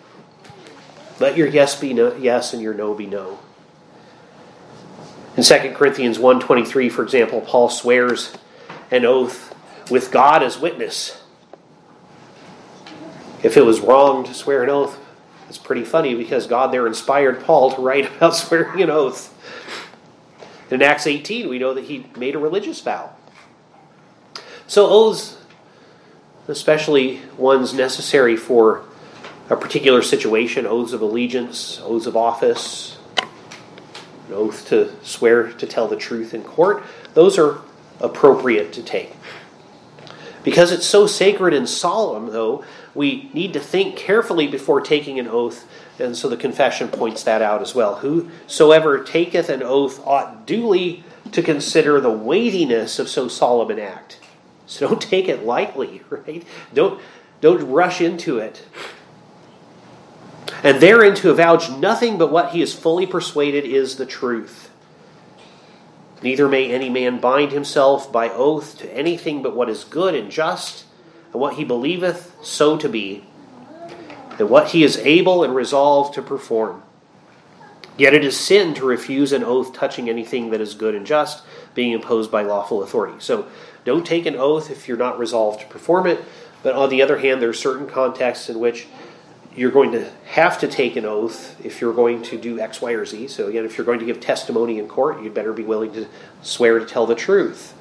Let 1.21 1.37
your 1.37 1.47
yes 1.47 1.79
be 1.79 1.93
no, 1.93 2.13
yes 2.17 2.53
and 2.53 2.61
your 2.61 2.73
no 2.73 2.93
be 2.93 3.05
no. 3.05 3.39
In 5.37 5.43
2 5.43 5.71
Corinthians 5.75 6.17
1.23, 6.17 6.91
for 6.91 7.03
example, 7.03 7.39
Paul 7.39 7.69
swears 7.69 8.33
an 8.91 9.05
oath 9.05 9.55
with 9.89 10.11
God 10.11 10.43
as 10.43 10.59
witness. 10.59 11.23
If 13.43 13.55
it 13.55 13.61
was 13.61 13.79
wrong 13.79 14.25
to 14.25 14.33
swear 14.33 14.61
an 14.61 14.69
oath, 14.69 14.99
it's 15.47 15.57
pretty 15.57 15.85
funny 15.85 16.13
because 16.13 16.47
God 16.47 16.73
there 16.73 16.87
inspired 16.87 17.39
Paul 17.45 17.71
to 17.71 17.81
write 17.81 18.13
about 18.17 18.35
swearing 18.35 18.81
an 18.81 18.89
oath. 18.89 19.33
In 20.69 20.81
Acts 20.81 21.07
18, 21.07 21.47
we 21.47 21.59
know 21.59 21.73
that 21.73 21.85
he 21.85 22.07
made 22.17 22.35
a 22.35 22.39
religious 22.39 22.81
vow. 22.81 23.15
So 24.67 24.89
oaths, 24.89 25.37
especially 26.47 27.21
ones 27.37 27.73
necessary 27.73 28.35
for 28.35 28.83
a 29.49 29.55
particular 29.55 30.01
situation, 30.01 30.65
oaths 30.65 30.93
of 30.93 31.01
allegiance, 31.01 31.79
oaths 31.83 32.05
of 32.05 32.15
office, 32.15 32.97
an 34.27 34.33
oath 34.33 34.67
to 34.69 34.93
swear 35.03 35.51
to 35.51 35.67
tell 35.67 35.87
the 35.87 35.95
truth 35.95 36.33
in 36.33 36.43
court, 36.43 36.83
those 37.13 37.37
are 37.37 37.59
appropriate 37.99 38.71
to 38.73 38.81
take. 38.81 39.15
Because 40.43 40.71
it's 40.71 40.85
so 40.85 41.05
sacred 41.05 41.53
and 41.53 41.69
solemn, 41.69 42.27
though, 42.27 42.63
we 42.95 43.29
need 43.33 43.53
to 43.53 43.59
think 43.59 43.95
carefully 43.95 44.47
before 44.47 44.81
taking 44.81 45.19
an 45.19 45.27
oath, 45.27 45.67
and 45.99 46.17
so 46.17 46.27
the 46.27 46.37
confession 46.37 46.87
points 46.87 47.23
that 47.23 47.41
out 47.41 47.61
as 47.61 47.75
well. 47.75 47.95
Whosoever 47.95 49.03
taketh 49.03 49.49
an 49.49 49.61
oath 49.61 49.99
ought 50.05 50.47
duly 50.47 51.03
to 51.31 51.43
consider 51.43 52.01
the 52.01 52.09
weightiness 52.09 52.97
of 52.97 53.07
so 53.07 53.27
solemn 53.27 53.69
an 53.69 53.79
act 53.79 54.20
so 54.81 54.87
don't 54.87 55.01
take 55.01 55.27
it 55.27 55.43
lightly, 55.45 56.01
right? 56.09 56.45
Don't, 56.73 57.01
don't 57.41 57.69
rush 57.69 57.99
into 57.99 58.37
it. 58.37 58.65
And 60.63 60.79
therein 60.79 61.13
to 61.15 61.33
avouch 61.33 61.77
nothing 61.77 62.17
but 62.17 62.31
what 62.31 62.51
he 62.51 62.61
is 62.61 62.73
fully 62.73 63.05
persuaded 63.05 63.65
is 63.65 63.97
the 63.97 64.05
truth. 64.05 64.69
Neither 66.23 66.47
may 66.47 66.71
any 66.71 66.89
man 66.89 67.19
bind 67.19 67.51
himself 67.51 68.11
by 68.11 68.29
oath 68.29 68.77
to 68.79 68.93
anything 68.93 69.41
but 69.41 69.55
what 69.55 69.69
is 69.69 69.83
good 69.83 70.15
and 70.15 70.31
just, 70.31 70.85
and 71.33 71.41
what 71.41 71.55
he 71.55 71.65
believeth 71.65 72.33
so 72.41 72.77
to 72.77 72.87
be, 72.87 73.25
and 74.39 74.49
what 74.49 74.69
he 74.69 74.83
is 74.83 74.97
able 74.99 75.43
and 75.43 75.53
resolved 75.53 76.13
to 76.13 76.21
perform. 76.21 76.83
Yet 77.97 78.13
it 78.13 78.23
is 78.23 78.39
sin 78.39 78.73
to 78.75 78.85
refuse 78.85 79.33
an 79.33 79.43
oath 79.43 79.73
touching 79.73 80.09
anything 80.09 80.51
that 80.51 80.61
is 80.61 80.75
good 80.75 80.95
and 80.95 81.05
just, 81.05 81.43
being 81.73 81.91
imposed 81.91 82.31
by 82.31 82.43
lawful 82.43 82.83
authority. 82.83 83.15
So 83.19 83.47
don't 83.83 84.05
take 84.05 84.25
an 84.25 84.35
oath 84.35 84.69
if 84.69 84.87
you're 84.87 84.97
not 84.97 85.17
resolved 85.17 85.61
to 85.61 85.67
perform 85.67 86.07
it. 86.07 86.23
But 86.63 86.75
on 86.75 86.89
the 86.89 87.01
other 87.01 87.17
hand, 87.17 87.41
there 87.41 87.49
are 87.49 87.53
certain 87.53 87.87
contexts 87.87 88.49
in 88.49 88.59
which 88.59 88.87
you're 89.55 89.71
going 89.71 89.91
to 89.91 90.09
have 90.25 90.59
to 90.59 90.67
take 90.67 90.95
an 90.95 91.05
oath 91.05 91.59
if 91.65 91.81
you're 91.81 91.93
going 91.93 92.21
to 92.23 92.37
do 92.37 92.59
X, 92.59 92.81
Y, 92.81 92.91
or 92.91 93.05
Z. 93.05 93.27
So, 93.27 93.47
again, 93.47 93.65
if 93.65 93.77
you're 93.77 93.85
going 93.85 93.99
to 93.99 94.05
give 94.05 94.19
testimony 94.19 94.79
in 94.79 94.87
court, 94.87 95.21
you'd 95.21 95.33
better 95.33 95.53
be 95.53 95.63
willing 95.63 95.91
to 95.93 96.07
swear 96.41 96.79
to 96.79 96.85
tell 96.85 97.05
the 97.05 97.15
truth. 97.15 97.73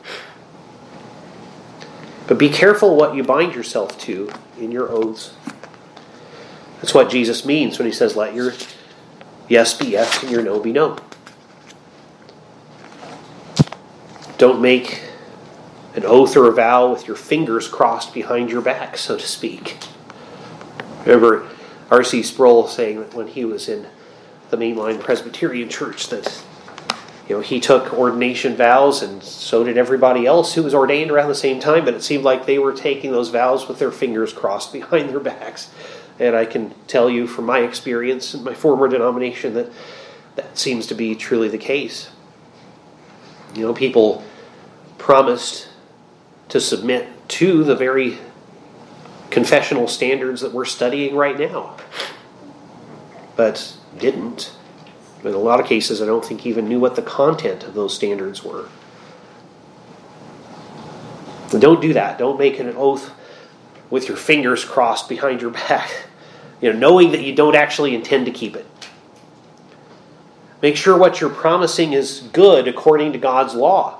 But 2.27 2.39
be 2.39 2.49
careful 2.49 2.97
what 2.97 3.15
you 3.15 3.23
bind 3.23 3.55
yourself 3.55 3.99
to 4.01 4.31
in 4.59 4.73
your 4.73 4.91
oaths. 4.91 5.35
That's 6.77 6.95
what 6.95 7.11
Jesus 7.11 7.45
means 7.45 7.79
when 7.79 7.87
he 7.87 7.93
says, 7.93 8.17
Let 8.17 8.35
your 8.35 8.53
yes 9.49 9.75
be 9.75 9.89
yes 9.89 10.23
and 10.23 10.31
your 10.31 10.43
no 10.43 10.61
be 10.61 10.73
no. 10.73 10.97
Don't 14.39 14.63
make 14.63 15.10
an 15.95 16.05
oath 16.05 16.37
or 16.37 16.49
a 16.49 16.53
vow 16.53 16.91
with 16.91 17.07
your 17.07 17.17
fingers 17.17 17.69
crossed 17.69 18.15
behind 18.15 18.51
your 18.51 18.63
back, 18.63 18.97
so 18.97 19.17
to 19.17 19.27
speak. 19.27 19.79
Remember 21.01 21.49
R.C. 21.91 22.23
Sproul 22.23 22.69
saying 22.69 23.01
that 23.01 23.15
when 23.15 23.27
he 23.27 23.45
was 23.45 23.69
in 23.69 23.87
the 24.51 24.57
mainline 24.57 25.01
Presbyterian 25.01 25.69
church 25.69 26.09
that 26.09 26.43
you 27.29 27.37
know, 27.37 27.43
he 27.43 27.61
took 27.61 27.95
ordination 27.95 28.57
vows, 28.57 29.03
and 29.03 29.23
so 29.23 29.63
did 29.63 29.79
everybody 29.79 30.27
else 30.27 30.55
who 30.55 30.65
was 30.65 30.75
ordained 30.75 31.13
around 31.13 31.29
the 31.29 31.35
same 31.37 31.61
time, 31.61 31.85
but 31.85 31.95
it 31.95 32.03
seemed 32.03 32.25
like 32.25 32.45
they 32.45 32.59
were 32.59 32.73
taking 32.73 33.13
those 33.13 33.29
vows 33.29 33.69
with 33.69 33.79
their 33.79 33.93
fingers 33.93 34.33
crossed 34.33 34.73
behind 34.73 35.11
their 35.11 35.21
backs. 35.21 35.71
And 36.19 36.35
I 36.35 36.45
can 36.45 36.75
tell 36.89 37.09
you 37.09 37.29
from 37.29 37.47
my 37.47 37.61
experience 37.61 38.35
in 38.35 38.43
my 38.43 38.53
former 38.53 38.89
denomination 38.89 39.55
that 39.55 39.71
that 40.35 40.59
seems 40.59 40.89
to 40.89 40.95
be 40.95 41.15
truly 41.15 41.49
the 41.49 41.57
case. 41.57 42.11
You 43.55 43.63
know, 43.63 43.75
people 43.75 44.25
promised 44.99 45.69
to 46.51 46.61
submit 46.61 47.09
to 47.29 47.65
the 47.65 47.75
very 47.75 48.19
confessional 49.31 49.87
standards 49.87 50.41
that 50.41 50.53
we're 50.53 50.65
studying 50.65 51.15
right 51.15 51.39
now, 51.39 51.77
but 53.37 53.77
didn't. 53.99 54.53
In 55.23 55.35
a 55.35 55.39
lot 55.39 55.61
of 55.61 55.67
cases, 55.67 56.03
I 56.03 56.07
don't 56.07 56.25
think 56.25 56.47
even 56.47 56.69
knew 56.69 56.81
what 56.81 56.97
the 56.97 57.03
content 57.03 57.65
of 57.65 57.75
those 57.75 57.95
standards 57.95 58.43
were. 58.43 58.69
don't 61.51 61.81
do 61.81 61.93
that. 61.93 62.19
Don't 62.19 62.39
make 62.39 62.59
an 62.59 62.75
oath 62.77 63.13
with 63.91 64.09
your 64.09 64.17
fingers 64.17 64.65
crossed 64.65 65.09
behind 65.09 65.43
your 65.43 65.51
back, 65.51 65.91
you 66.61 66.73
know, 66.73 66.79
knowing 66.79 67.13
that 67.13 67.23
you 67.23 67.35
don't 67.35 67.57
actually 67.57 67.95
intend 67.95 68.27
to 68.27 68.33
keep 68.33 68.57
it. 68.57 68.67
Make 70.63 70.77
sure 70.77 70.97
what 70.97 71.21
you're 71.21 71.31
promising 71.31 71.93
is 71.93 72.21
good 72.33 72.69
according 72.69 73.13
to 73.13 73.19
God's 73.19 73.55
law. 73.55 74.00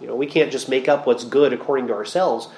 You 0.00 0.06
know, 0.06 0.16
we 0.16 0.26
can't 0.26 0.52
just 0.52 0.68
make 0.68 0.88
up 0.88 1.06
what's 1.06 1.24
good 1.24 1.52
according 1.52 1.88
to 1.88 1.94
ourselves, 1.94 2.48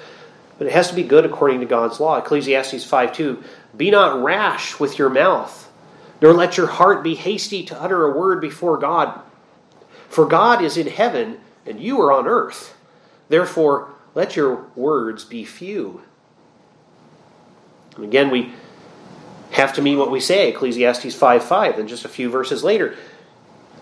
but 0.59 0.67
it 0.67 0.73
has 0.73 0.89
to 0.89 0.95
be 0.95 1.03
good 1.03 1.25
according 1.25 1.61
to 1.61 1.67
God's 1.67 1.99
law. 1.99 2.19
Ecclesiastes 2.19 2.85
5 2.85 3.13
2 3.13 3.43
Be 3.77 3.91
not 3.91 4.23
rash 4.23 4.79
with 4.79 4.99
your 4.99 5.11
mouth, 5.11 5.71
nor 6.21 6.33
let 6.33 6.57
your 6.57 6.69
heart 6.69 7.03
be 7.03 7.15
hasty 7.15 7.65
to 7.65 7.81
utter 7.81 8.05
a 8.05 8.17
word 8.17 8.41
before 8.41 8.79
God. 8.79 9.21
For 10.09 10.27
God 10.27 10.63
is 10.63 10.77
in 10.77 10.87
heaven, 10.87 11.41
and 11.67 11.81
you 11.81 12.01
are 12.01 12.13
on 12.13 12.27
earth. 12.27 12.77
Therefore, 13.29 13.89
let 14.15 14.37
your 14.37 14.67
words 14.77 15.25
be 15.25 15.45
few. 15.45 16.03
And 17.97 18.05
again, 18.05 18.31
we 18.31 18.53
have 19.53 19.75
to 19.75 19.83
mean 19.83 19.99
what 19.99 20.11
we 20.11 20.21
say, 20.21 20.51
Ecclesiastes 20.51 21.15
5 21.15 21.45
5, 21.45 21.79
and 21.79 21.89
just 21.89 22.05
a 22.05 22.09
few 22.09 22.31
verses 22.31 22.63
later. 22.63 22.97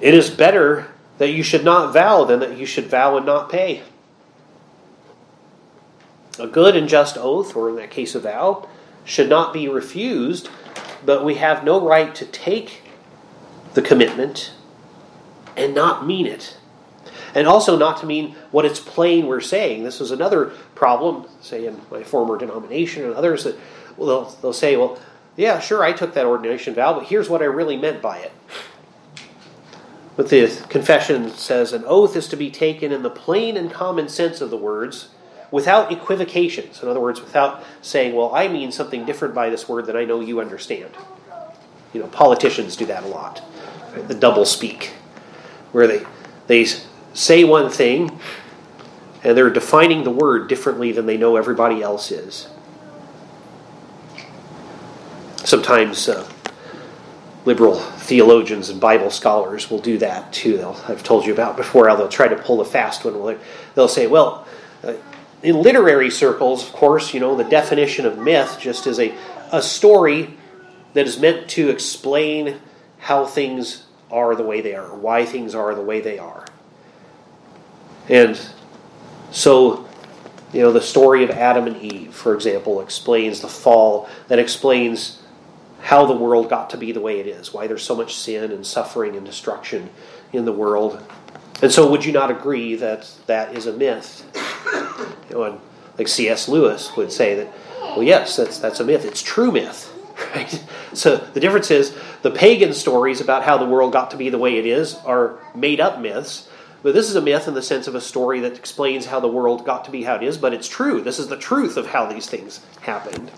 It 0.00 0.14
is 0.14 0.30
better 0.30 0.88
that 1.20 1.32
you 1.32 1.42
should 1.42 1.62
not 1.62 1.92
vow 1.92 2.24
than 2.24 2.40
that 2.40 2.56
you 2.56 2.64
should 2.64 2.86
vow 2.86 3.14
and 3.18 3.26
not 3.26 3.50
pay. 3.50 3.82
A 6.38 6.46
good 6.46 6.74
and 6.74 6.88
just 6.88 7.18
oath, 7.18 7.54
or 7.54 7.68
in 7.68 7.76
that 7.76 7.90
case 7.90 8.14
a 8.14 8.20
vow, 8.20 8.66
should 9.04 9.28
not 9.28 9.52
be 9.52 9.68
refused, 9.68 10.48
but 11.04 11.22
we 11.22 11.34
have 11.34 11.62
no 11.62 11.86
right 11.86 12.14
to 12.14 12.24
take 12.24 12.80
the 13.74 13.82
commitment 13.82 14.54
and 15.58 15.74
not 15.74 16.06
mean 16.06 16.26
it. 16.26 16.56
And 17.34 17.46
also 17.46 17.76
not 17.76 18.00
to 18.00 18.06
mean 18.06 18.34
what 18.50 18.64
it's 18.64 18.80
plain 18.80 19.26
we're 19.26 19.42
saying. 19.42 19.84
This 19.84 20.00
is 20.00 20.10
another 20.10 20.46
problem, 20.74 21.26
say 21.42 21.66
in 21.66 21.82
my 21.90 22.02
former 22.02 22.38
denomination 22.38 23.04
and 23.04 23.12
others, 23.12 23.44
that 23.44 23.58
well, 23.98 24.08
they'll, 24.08 24.30
they'll 24.40 24.52
say, 24.54 24.74
well, 24.74 24.98
yeah, 25.36 25.60
sure, 25.60 25.84
I 25.84 25.92
took 25.92 26.14
that 26.14 26.24
ordination 26.24 26.72
vow, 26.72 26.94
but 26.94 27.04
here's 27.04 27.28
what 27.28 27.42
I 27.42 27.44
really 27.44 27.76
meant 27.76 28.00
by 28.00 28.20
it. 28.20 28.32
But 30.20 30.28
the 30.28 30.66
confession 30.68 31.30
says 31.30 31.72
an 31.72 31.84
oath 31.86 32.14
is 32.14 32.28
to 32.28 32.36
be 32.36 32.50
taken 32.50 32.92
in 32.92 33.02
the 33.02 33.08
plain 33.08 33.56
and 33.56 33.72
common 33.72 34.10
sense 34.10 34.42
of 34.42 34.50
the 34.50 34.56
words 34.58 35.08
without 35.50 35.90
equivocations. 35.90 36.82
In 36.82 36.90
other 36.90 37.00
words, 37.00 37.22
without 37.22 37.64
saying, 37.80 38.14
well, 38.14 38.34
I 38.34 38.46
mean 38.46 38.70
something 38.70 39.06
different 39.06 39.34
by 39.34 39.48
this 39.48 39.66
word 39.66 39.86
that 39.86 39.96
I 39.96 40.04
know 40.04 40.20
you 40.20 40.38
understand. 40.38 40.90
You 41.94 42.02
know, 42.02 42.06
politicians 42.08 42.76
do 42.76 42.84
that 42.84 43.02
a 43.02 43.06
lot. 43.06 43.42
Right? 43.94 44.06
The 44.06 44.14
double 44.14 44.44
speak, 44.44 44.88
where 45.72 45.86
they, 45.86 46.04
they 46.48 46.66
say 47.14 47.44
one 47.44 47.70
thing 47.70 48.20
and 49.24 49.34
they're 49.34 49.48
defining 49.48 50.04
the 50.04 50.10
word 50.10 50.50
differently 50.50 50.92
than 50.92 51.06
they 51.06 51.16
know 51.16 51.36
everybody 51.36 51.80
else 51.80 52.10
is. 52.10 52.46
Sometimes 55.46 56.10
uh, 56.10 56.30
liberal 57.44 57.76
theologians 57.76 58.68
and 58.68 58.80
Bible 58.80 59.10
scholars 59.10 59.70
will 59.70 59.78
do 59.80 59.98
that 59.98 60.32
too. 60.32 60.58
They'll, 60.58 60.80
I've 60.88 61.02
told 61.02 61.24
you 61.24 61.32
about 61.32 61.56
before 61.56 61.88
how 61.88 61.96
they'll 61.96 62.08
try 62.08 62.28
to 62.28 62.36
pull 62.36 62.60
a 62.60 62.64
fast 62.64 63.04
one. 63.04 63.38
They'll 63.74 63.88
say, 63.88 64.06
well, 64.06 64.46
uh, 64.84 64.94
in 65.42 65.56
literary 65.62 66.10
circles, 66.10 66.66
of 66.66 66.72
course, 66.72 67.14
you 67.14 67.20
know, 67.20 67.36
the 67.36 67.44
definition 67.44 68.04
of 68.04 68.18
myth 68.18 68.58
just 68.60 68.86
is 68.86 69.00
a, 69.00 69.14
a 69.52 69.62
story 69.62 70.36
that 70.92 71.06
is 71.06 71.18
meant 71.18 71.48
to 71.50 71.70
explain 71.70 72.60
how 72.98 73.24
things 73.24 73.84
are 74.10 74.34
the 74.34 74.42
way 74.42 74.60
they 74.60 74.74
are, 74.74 74.94
why 74.94 75.24
things 75.24 75.54
are 75.54 75.74
the 75.74 75.80
way 75.80 76.00
they 76.00 76.18
are. 76.18 76.44
And 78.08 78.38
so, 79.30 79.88
you 80.52 80.60
know, 80.60 80.72
the 80.72 80.80
story 80.80 81.22
of 81.22 81.30
Adam 81.30 81.66
and 81.66 81.76
Eve, 81.76 82.12
for 82.12 82.34
example, 82.34 82.80
explains 82.80 83.40
the 83.40 83.48
fall, 83.48 84.08
that 84.28 84.38
explains 84.38 85.19
how 85.80 86.06
the 86.06 86.14
world 86.14 86.48
got 86.48 86.70
to 86.70 86.76
be 86.76 86.92
the 86.92 87.00
way 87.00 87.20
it 87.20 87.26
is, 87.26 87.52
why 87.52 87.66
there's 87.66 87.82
so 87.82 87.94
much 87.94 88.14
sin 88.14 88.52
and 88.52 88.66
suffering 88.66 89.16
and 89.16 89.24
destruction 89.24 89.90
in 90.32 90.44
the 90.44 90.52
world. 90.52 91.02
And 91.62 91.70
so, 91.70 91.90
would 91.90 92.04
you 92.04 92.12
not 92.12 92.30
agree 92.30 92.74
that 92.76 93.10
that 93.26 93.54
is 93.54 93.66
a 93.66 93.72
myth? 93.72 94.24
You 95.28 95.36
know, 95.36 95.60
like 95.98 96.08
C.S. 96.08 96.48
Lewis 96.48 96.96
would 96.96 97.12
say 97.12 97.34
that, 97.36 97.52
well, 97.80 98.02
yes, 98.02 98.36
that's 98.36 98.58
that's 98.58 98.80
a 98.80 98.84
myth. 98.84 99.04
It's 99.04 99.22
true 99.22 99.50
myth, 99.52 99.92
right? 100.34 100.64
So 100.92 101.16
the 101.16 101.40
difference 101.40 101.70
is 101.70 101.96
the 102.22 102.30
pagan 102.30 102.72
stories 102.72 103.20
about 103.20 103.44
how 103.44 103.58
the 103.58 103.66
world 103.66 103.92
got 103.92 104.10
to 104.12 104.16
be 104.16 104.28
the 104.28 104.38
way 104.38 104.58
it 104.58 104.66
is 104.66 104.94
are 105.04 105.38
made 105.54 105.80
up 105.80 106.00
myths. 106.00 106.48
But 106.82 106.94
this 106.94 107.10
is 107.10 107.16
a 107.16 107.20
myth 107.20 107.46
in 107.46 107.52
the 107.52 107.62
sense 107.62 107.86
of 107.88 107.94
a 107.94 108.00
story 108.00 108.40
that 108.40 108.56
explains 108.56 109.04
how 109.04 109.20
the 109.20 109.28
world 109.28 109.66
got 109.66 109.84
to 109.84 109.90
be 109.90 110.02
how 110.02 110.14
it 110.14 110.22
is, 110.22 110.38
but 110.38 110.54
it's 110.54 110.66
true. 110.66 111.02
This 111.02 111.18
is 111.18 111.28
the 111.28 111.36
truth 111.36 111.76
of 111.76 111.86
how 111.86 112.06
these 112.06 112.26
things 112.26 112.60
happened. 112.80 113.30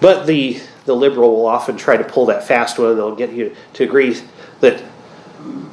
But 0.00 0.26
the, 0.26 0.60
the 0.84 0.94
liberal 0.94 1.36
will 1.36 1.46
often 1.46 1.76
try 1.76 1.96
to 1.96 2.04
pull 2.04 2.26
that 2.26 2.44
fast 2.44 2.78
one, 2.78 2.96
they'll 2.96 3.14
get 3.14 3.32
you 3.32 3.56
to 3.74 3.84
agree 3.84 4.20
that, 4.60 4.82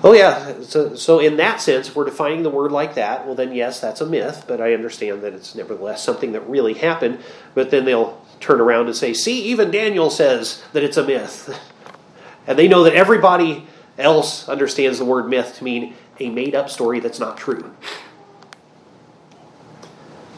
oh, 0.03 0.13
yeah, 0.13 0.62
so, 0.62 0.95
so 0.95 1.19
in 1.19 1.38
that 1.38 1.62
sense, 1.62 1.95
we're 1.95 2.05
defining 2.05 2.43
the 2.43 2.49
word 2.49 2.71
like 2.71 2.95
that, 2.95 3.25
well, 3.25 3.36
then 3.36 3.53
yes, 3.53 3.79
that's 3.79 4.01
a 4.01 4.05
myth, 4.05 4.45
but 4.47 4.62
I 4.62 4.73
understand 4.73 5.21
that 5.23 5.33
it's 5.33 5.55
nevertheless 5.55 6.03
something 6.03 6.31
that 6.33 6.41
really 6.49 6.73
happened. 6.73 7.19
But 7.53 7.69
then 7.69 7.86
they'll 7.86 8.21
turn 8.39 8.62
around 8.62 8.88
and 8.88 8.95
say, 8.95 9.13
see, 9.13 9.41
even 9.43 9.71
Daniel 9.71 10.09
says 10.09 10.63
that 10.73 10.83
it's 10.83 10.97
a 10.97 11.05
myth. 11.05 11.59
And 12.45 12.59
they 12.59 12.67
know 12.67 12.83
that 12.83 12.93
everybody 12.93 13.65
else 13.97 14.49
understands 14.49 14.99
the 14.99 15.05
word 15.05 15.29
myth 15.29 15.55
to 15.59 15.63
mean 15.63 15.95
a 16.19 16.29
made 16.29 16.55
up 16.55 16.69
story 16.69 16.99
that's 16.99 17.19
not 17.19 17.38
true. 17.38 17.73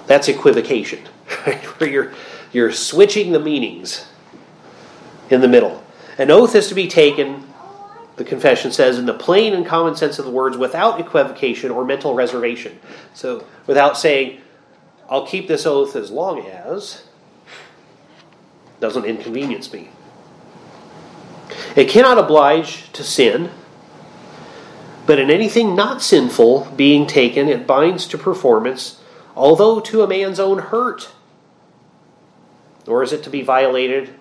That's 0.07 0.27
equivocation, 0.27 0.99
right? 1.47 1.63
Where 1.79 1.89
you're 1.89 2.13
you're 2.55 2.71
switching 2.71 3.33
the 3.33 3.39
meanings 3.39 4.05
in 5.29 5.41
the 5.41 5.47
middle. 5.47 5.83
An 6.17 6.31
oath 6.31 6.55
is 6.55 6.69
to 6.69 6.73
be 6.73 6.87
taken, 6.87 7.45
the 8.15 8.23
confession 8.23 8.71
says, 8.71 8.97
in 8.97 9.05
the 9.05 9.13
plain 9.13 9.53
and 9.53 9.65
common 9.65 9.97
sense 9.97 10.19
of 10.19 10.25
the 10.25 10.31
words 10.31 10.55
without 10.55 10.97
equivocation 10.97 11.69
or 11.69 11.83
mental 11.83 12.13
reservation. 12.13 12.79
So, 13.13 13.45
without 13.67 13.97
saying, 13.97 14.39
I'll 15.09 15.27
keep 15.27 15.49
this 15.49 15.65
oath 15.65 15.97
as 15.97 16.11
long 16.11 16.47
as, 16.47 17.03
doesn't 18.79 19.03
inconvenience 19.03 19.73
me. 19.73 19.89
It 21.75 21.89
cannot 21.89 22.17
oblige 22.17 22.89
to 22.93 23.03
sin, 23.03 23.51
but 25.05 25.19
in 25.19 25.29
anything 25.29 25.75
not 25.75 26.01
sinful 26.01 26.71
being 26.77 27.05
taken, 27.05 27.49
it 27.49 27.67
binds 27.67 28.07
to 28.07 28.17
performance, 28.17 29.01
although 29.35 29.81
to 29.81 30.03
a 30.03 30.07
man's 30.07 30.39
own 30.39 30.59
hurt 30.59 31.11
nor 32.87 33.03
is 33.03 33.13
it 33.13 33.23
to 33.23 33.29
be 33.29 33.41
violated, 33.41 34.13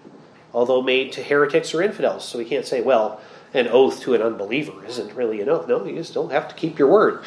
although 0.52 0.82
made 0.82 1.12
to 1.12 1.22
heretics 1.22 1.74
or 1.74 1.82
infidels. 1.82 2.26
So 2.26 2.38
we 2.38 2.44
can't 2.44 2.66
say, 2.66 2.80
well, 2.80 3.20
an 3.52 3.68
oath 3.68 4.00
to 4.02 4.14
an 4.14 4.22
unbeliever 4.22 4.84
isn't 4.84 5.14
really 5.14 5.40
an 5.40 5.48
oath. 5.48 5.68
No, 5.68 5.84
you 5.84 6.02
still 6.02 6.28
have 6.28 6.48
to 6.48 6.54
keep 6.54 6.78
your 6.78 6.88
word. 6.88 7.24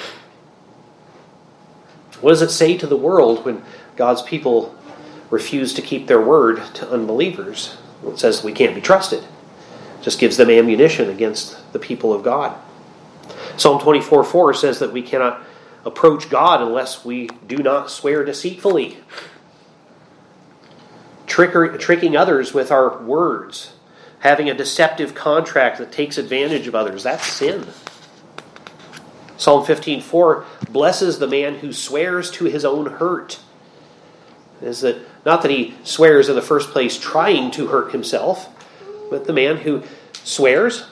What 2.22 2.32
does 2.32 2.42
it 2.42 2.50
say 2.50 2.78
to 2.78 2.88
the 2.88 2.98
world 2.98 3.46
when 3.46 3.64
God's 3.96 4.22
people 4.22 4.76
refuse 5.30 5.74
to 5.76 5.82
keep 5.82 6.08
their 6.08 6.22
word 6.22 6.64
to 6.76 6.90
unbelievers? 6.90 7.78
Well, 8.02 8.14
it 8.14 8.20
says 8.20 8.44
we 8.44 8.54
can't 8.54 8.76
be 8.76 8.82
trusted. 8.82 9.24
It 9.24 10.04
just 10.04 10.20
gives 10.20 10.38
them 10.38 10.50
ammunition 10.50 11.10
against 11.10 11.72
the 11.74 11.80
people 11.80 12.14
of 12.14 12.24
God. 12.24 12.58
Psalm 13.56 13.82
24 13.82 14.24
4 14.24 14.54
says 14.54 14.80
that 14.80 14.92
we 14.92 15.02
cannot 15.02 15.44
approach 15.86 16.30
God 16.30 16.62
unless 16.62 17.06
we 17.06 17.28
do 17.48 17.58
not 17.58 17.90
swear 17.90 18.26
deceitfully 18.26 18.98
tricker, 21.38 21.80
tricking 21.80 22.18
others 22.18 22.52
with 22.52 22.72
our 22.72 22.98
words, 22.98 23.74
having 24.22 24.50
a 24.50 24.56
deceptive 24.56 25.14
contract 25.14 25.78
that 25.78 25.92
takes 25.92 26.18
advantage 26.18 26.66
of 26.66 26.74
others. 26.74 27.04
That's 27.04 27.28
sin. 27.28 27.68
Psalm 29.38 29.64
15:4 29.64 30.46
blesses 30.72 31.20
the 31.20 31.28
man 31.28 31.60
who 31.60 31.72
swears 31.72 32.32
to 32.32 32.46
his 32.46 32.66
own 32.66 32.88
hurt. 32.88 33.38
Is 34.64 34.82
that 34.82 34.98
not 35.28 35.44
that 35.44 35.52
he 35.52 35.76
swears 35.84 36.28
in 36.28 36.36
the 36.36 36.42
first 36.42 36.72
place 36.72 36.98
trying 36.98 37.52
to 37.52 37.68
hurt 37.68 37.92
himself, 37.92 38.50
but 39.12 39.26
the 39.26 39.34
man 39.34 39.58
who 39.58 39.84
swears 40.24 40.86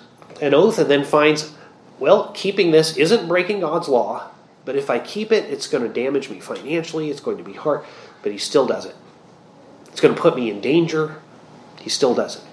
an 0.43 0.53
oath 0.53 0.77
and 0.77 0.91
then 0.91 1.03
finds, 1.03 1.55
well, 1.97 2.31
keeping 2.36 2.69
this 2.69 2.95
isn't 2.97 3.27
breaking 3.27 3.62
God's 3.62 3.88
law, 3.88 4.29
but 4.63 4.75
if 4.75 4.91
I 4.91 4.99
keep 4.99 5.31
it, 5.31 5.45
it's 5.45 5.65
going 5.65 5.84
to 5.84 5.89
damage 5.89 6.29
me 6.29 6.39
financially, 6.39 7.10
it's 7.10 7.19
going 7.19 7.38
to 7.38 7.43
be 7.43 7.53
hard, 7.53 7.84
but 8.21 8.31
he 8.31 8.38
still 8.38 8.67
does 8.67 8.86
it. 8.86 8.95
It's 9.95 10.01
going 10.01 10.13
to 10.13 10.21
put 10.21 10.36
me 10.36 10.49
in 10.49 10.60
danger, 10.60 11.21
he 11.79 11.89
still 11.89 12.13
does 12.13 12.36
it. 12.36 12.43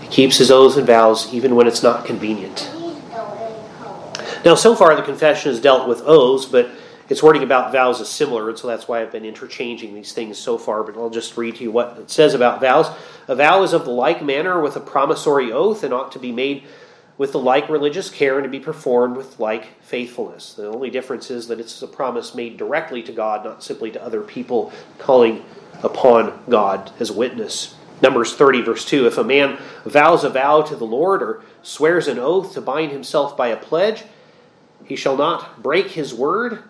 He 0.00 0.06
keeps 0.06 0.36
his 0.36 0.52
oaths 0.52 0.76
and 0.76 0.86
vows 0.86 1.34
even 1.34 1.56
when 1.56 1.66
it's 1.66 1.82
not 1.82 2.04
convenient. 2.04 2.70
Now, 4.44 4.54
so 4.54 4.76
far, 4.76 4.94
the 4.94 5.02
confession 5.02 5.50
has 5.50 5.60
dealt 5.60 5.88
with 5.88 6.02
oaths, 6.02 6.46
but 6.46 6.70
its 7.08 7.20
wording 7.20 7.42
about 7.42 7.72
vows 7.72 8.00
is 8.00 8.08
similar, 8.08 8.48
and 8.48 8.56
so 8.56 8.68
that's 8.68 8.86
why 8.86 9.02
I've 9.02 9.10
been 9.10 9.24
interchanging 9.24 9.92
these 9.92 10.12
things 10.12 10.38
so 10.38 10.56
far. 10.56 10.84
But 10.84 10.96
I'll 10.96 11.10
just 11.10 11.36
read 11.36 11.56
to 11.56 11.64
you 11.64 11.72
what 11.72 11.98
it 11.98 12.08
says 12.08 12.32
about 12.32 12.60
vows. 12.60 12.86
A 13.26 13.34
vow 13.34 13.64
is 13.64 13.72
of 13.72 13.86
the 13.86 13.90
like 13.90 14.22
manner 14.22 14.60
with 14.60 14.76
a 14.76 14.80
promissory 14.80 15.50
oath 15.50 15.82
and 15.82 15.92
ought 15.92 16.12
to 16.12 16.20
be 16.20 16.30
made 16.30 16.62
with 17.18 17.32
the 17.32 17.38
like 17.38 17.68
religious 17.68 18.08
care 18.08 18.36
and 18.38 18.44
to 18.44 18.48
be 18.48 18.60
performed 18.60 19.16
with 19.16 19.38
like 19.40 19.82
faithfulness. 19.82 20.54
The 20.54 20.68
only 20.68 20.88
difference 20.88 21.30
is 21.30 21.48
that 21.48 21.58
it's 21.58 21.82
a 21.82 21.88
promise 21.88 22.34
made 22.34 22.56
directly 22.56 23.02
to 23.02 23.12
God, 23.12 23.44
not 23.44 23.62
simply 23.62 23.90
to 23.90 24.02
other 24.02 24.22
people 24.22 24.72
calling 24.98 25.44
upon 25.82 26.44
God 26.48 26.92
as 27.00 27.10
witness. 27.10 27.74
Numbers 28.00 28.34
30, 28.34 28.62
verse 28.62 28.84
2 28.84 29.08
If 29.08 29.18
a 29.18 29.24
man 29.24 29.58
vows 29.84 30.22
a 30.22 30.30
vow 30.30 30.62
to 30.62 30.76
the 30.76 30.86
Lord 30.86 31.20
or 31.20 31.42
swears 31.62 32.06
an 32.06 32.20
oath 32.20 32.54
to 32.54 32.60
bind 32.60 32.92
himself 32.92 33.36
by 33.36 33.48
a 33.48 33.56
pledge, 33.56 34.04
he 34.84 34.94
shall 34.94 35.16
not 35.16 35.60
break 35.60 35.88
his 35.88 36.14
word, 36.14 36.62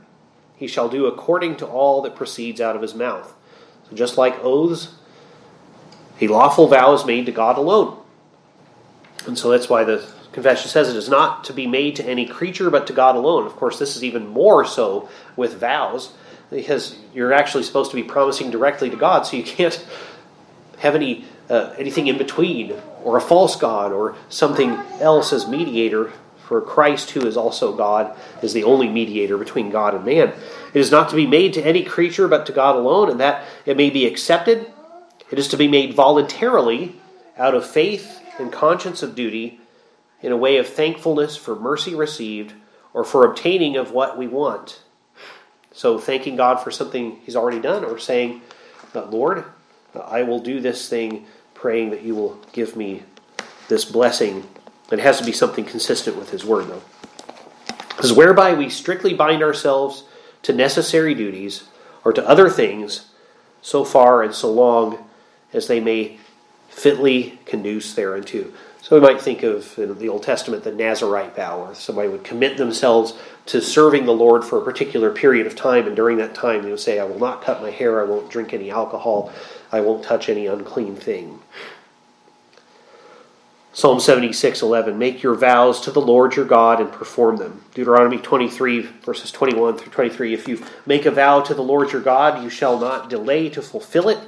he 0.57 0.67
shall 0.67 0.89
do 0.89 1.05
according 1.05 1.57
to 1.57 1.67
all 1.67 2.01
that 2.03 2.17
proceeds 2.17 2.61
out 2.61 2.75
of 2.75 2.83
his 2.83 2.95
mouth. 2.95 3.35
So 3.89 3.95
just 3.95 4.17
like 4.17 4.43
oaths, 4.43 4.95
a 6.21 6.27
lawful 6.27 6.67
vow 6.67 6.95
is 6.95 7.05
made 7.05 7.27
to 7.27 7.33
God 7.33 7.59
alone. 7.59 8.03
And 9.27 9.39
so 9.39 9.51
that's 9.51 9.69
why 9.69 9.85
the 9.85 10.11
confession 10.33 10.69
says 10.69 10.88
it 10.88 10.97
is 10.97 11.09
not 11.09 11.45
to 11.45 11.53
be 11.53 11.67
made 11.67 11.97
to 11.97 12.05
any 12.05 12.27
creature 12.27 12.71
but 12.71 12.87
to 12.87 12.93
God 12.93 13.17
alone. 13.17 13.47
Of 13.47 13.57
course, 13.57 13.79
this 13.79 13.97
is 13.97 14.05
even 14.05 14.27
more 14.27 14.64
so 14.64 15.09
with 15.37 15.55
vows 15.55 16.12
because 16.51 16.97
you're 17.14 17.33
actually 17.33 17.64
supposed 17.64 17.91
to 17.91 17.97
be 17.97 18.03
promising 18.03 18.51
directly 18.51 18.91
to 18.91 18.97
God, 18.97 19.27
so 19.27 19.37
you 19.37 19.43
can't 19.43 19.87
have 20.79 20.95
any 20.95 21.25
uh, 21.51 21.75
anything 21.79 22.07
in 22.07 22.19
between 22.19 22.75
or 23.03 23.17
a 23.17 23.21
false 23.21 23.57
god 23.57 23.93
or 23.93 24.14
something 24.29 24.71
else 25.01 25.33
as 25.33 25.49
mediator 25.49 26.12
for 26.49 26.61
Christ, 26.62 27.11
who 27.11 27.27
is 27.27 27.37
also 27.37 27.77
God, 27.77 28.17
is 28.43 28.55
the 28.55 28.64
only 28.64 28.88
mediator 28.88 29.37
between 29.37 29.71
God 29.71 29.95
and 29.95 30.05
man. 30.05 30.33
It 30.73 30.81
is 30.81 30.91
not 30.91 31.11
to 31.11 31.17
be 31.17 31.27
made 31.27 31.53
to 31.55 31.62
any 31.62 31.85
creature 31.85 32.27
but 32.27 32.47
to 32.47 32.53
God 32.53 32.75
alone, 32.75 33.11
and 33.11 33.21
that 33.21 33.45
it 33.67 33.77
may 33.77 33.91
be 33.91 34.07
accepted. 34.07 34.73
It 35.31 35.38
is 35.38 35.49
to 35.49 35.59
be 35.59 35.69
made 35.69 35.93
voluntarily 35.93 36.97
out 37.37 37.55
of 37.55 37.67
faith 37.67 38.21
and 38.38 38.51
conscience 38.51 39.03
of 39.03 39.14
duty 39.14 39.61
in 40.22 40.33
a 40.33 40.37
way 40.37 40.57
of 40.57 40.66
thankfulness 40.66 41.37
for 41.37 41.54
mercy 41.54 41.94
received 41.94 42.54
or 42.92 43.04
for 43.04 43.24
obtaining 43.24 43.76
of 43.76 43.92
what 43.92 44.18
we 44.18 44.26
want. 44.26 44.83
So, 45.72 45.98
thanking 45.98 46.37
God 46.37 46.57
for 46.57 46.70
something 46.70 47.20
He's 47.24 47.37
already 47.37 47.61
done, 47.61 47.85
or 47.85 47.98
saying, 47.98 48.42
Lord, 48.94 49.44
I 49.94 50.24
will 50.24 50.40
do 50.40 50.61
this 50.61 50.88
thing, 50.88 51.26
praying 51.54 51.90
that 51.90 52.02
you 52.02 52.14
will 52.16 52.40
give 52.52 52.74
me 52.74 53.04
this 53.68 53.85
blessing 53.85 54.44
it 54.90 55.00
has 55.00 55.18
to 55.18 55.24
be 55.24 55.33
something 55.33 55.64
consistent 55.64 56.16
with 56.16 56.31
His 56.31 56.44
Word, 56.44 56.68
though. 56.68 56.83
Because 57.90 58.12
whereby 58.12 58.54
we 58.54 58.70
strictly 58.70 59.12
bind 59.12 59.42
ourselves 59.42 60.04
to 60.42 60.52
necessary 60.52 61.14
duties 61.14 61.64
or 62.04 62.12
to 62.12 62.26
other 62.26 62.48
things, 62.48 63.11
so 63.61 63.85
far 63.85 64.22
and 64.22 64.35
so 64.35 64.50
long 64.50 65.04
as 65.52 65.66
they 65.66 65.81
may 65.81 66.18
fitly 66.68 67.38
conduce 67.44 67.92
thereunto. 67.94 68.52
So 68.81 68.99
we 68.99 69.03
might 69.03 69.21
think 69.21 69.43
of 69.43 69.79
in 69.79 69.99
the 69.99 70.09
Old 70.09 70.23
Testament 70.23 70.64
the 70.64 70.73
Nazarite 70.73 71.35
vow, 71.35 71.64
where 71.64 71.75
somebody 71.75 72.09
would 72.09 72.25
commit 72.25 72.57
themselves 72.57 73.12
to 73.47 73.61
serving 73.61 74.07
the 74.07 74.12
Lord 74.12 74.45
for 74.45 74.59
a 74.59 74.64
particular 74.64 75.11
period 75.11 75.47
of 75.47 75.57
time, 75.57 75.87
and 75.87 75.97
during 75.97 76.19
that 76.19 76.35
time 76.35 76.62
they 76.62 76.71
would 76.71 76.81
say, 76.81 76.99
I 76.99 77.05
will 77.05 77.19
not 77.19 77.43
cut 77.43 77.61
my 77.61 77.71
hair, 77.71 78.01
I 78.01 78.05
won't 78.05 78.31
drink 78.31 78.55
any 78.55 78.71
alcohol, 78.71 79.33
I 79.73 79.81
won't 79.81 80.05
touch 80.05 80.29
any 80.29 80.47
unclean 80.47 80.97
thing. 80.97 81.41
Psalm 83.73 84.01
76, 84.01 84.62
11. 84.62 84.99
Make 84.99 85.23
your 85.23 85.37
vows 85.37 85.81
to 85.83 85.93
the 85.93 86.01
Lord 86.01 86.35
your 86.35 86.45
God 86.45 86.81
and 86.81 86.91
perform 86.91 87.37
them. 87.37 87.62
Deuteronomy 87.75 88.19
23, 88.19 88.83
verses 88.83 89.31
21 89.31 89.79
through 89.79 89.93
23. 89.93 90.35
If 90.35 90.49
you 90.49 90.64
make 90.85 91.07
a 91.07 91.12
vow 91.12 91.43
to 91.43 91.55
the 91.55 91.62
Lord 91.62 91.93
your 91.93 92.01
God, 92.01 92.43
you 92.43 92.51
shall 92.51 92.79
not 92.81 93.09
delay 93.09 93.49
to 93.51 93.62
fulfill 93.62 94.09
it, 94.09 94.19